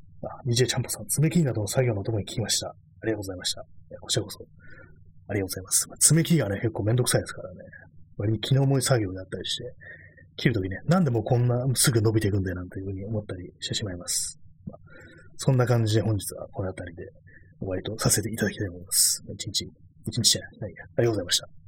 [0.46, 2.74] DJ チャンポさん、爪切りなどの作業のともに聞きました。
[3.04, 3.64] ありがとうございました。
[4.00, 4.38] こちらこそ、
[5.28, 5.88] ありがとうございます。
[5.88, 7.56] まあ、爪切りがね、結構めんどくさいですからね。
[8.16, 9.64] 割に気の重い作業であったりして、
[10.36, 14.40] 切るときね、なんでもこんなすぐ伸びていくんだよなんていうふうに思ったりしてしまいます。
[14.66, 14.78] まあ、
[15.36, 17.04] そんな感じで本日はこの辺りで
[17.60, 19.22] 終わりとさせていただきたいと思います。
[19.32, 19.70] 一日、
[20.06, 21.63] 一日じゃない、ありがとうございました。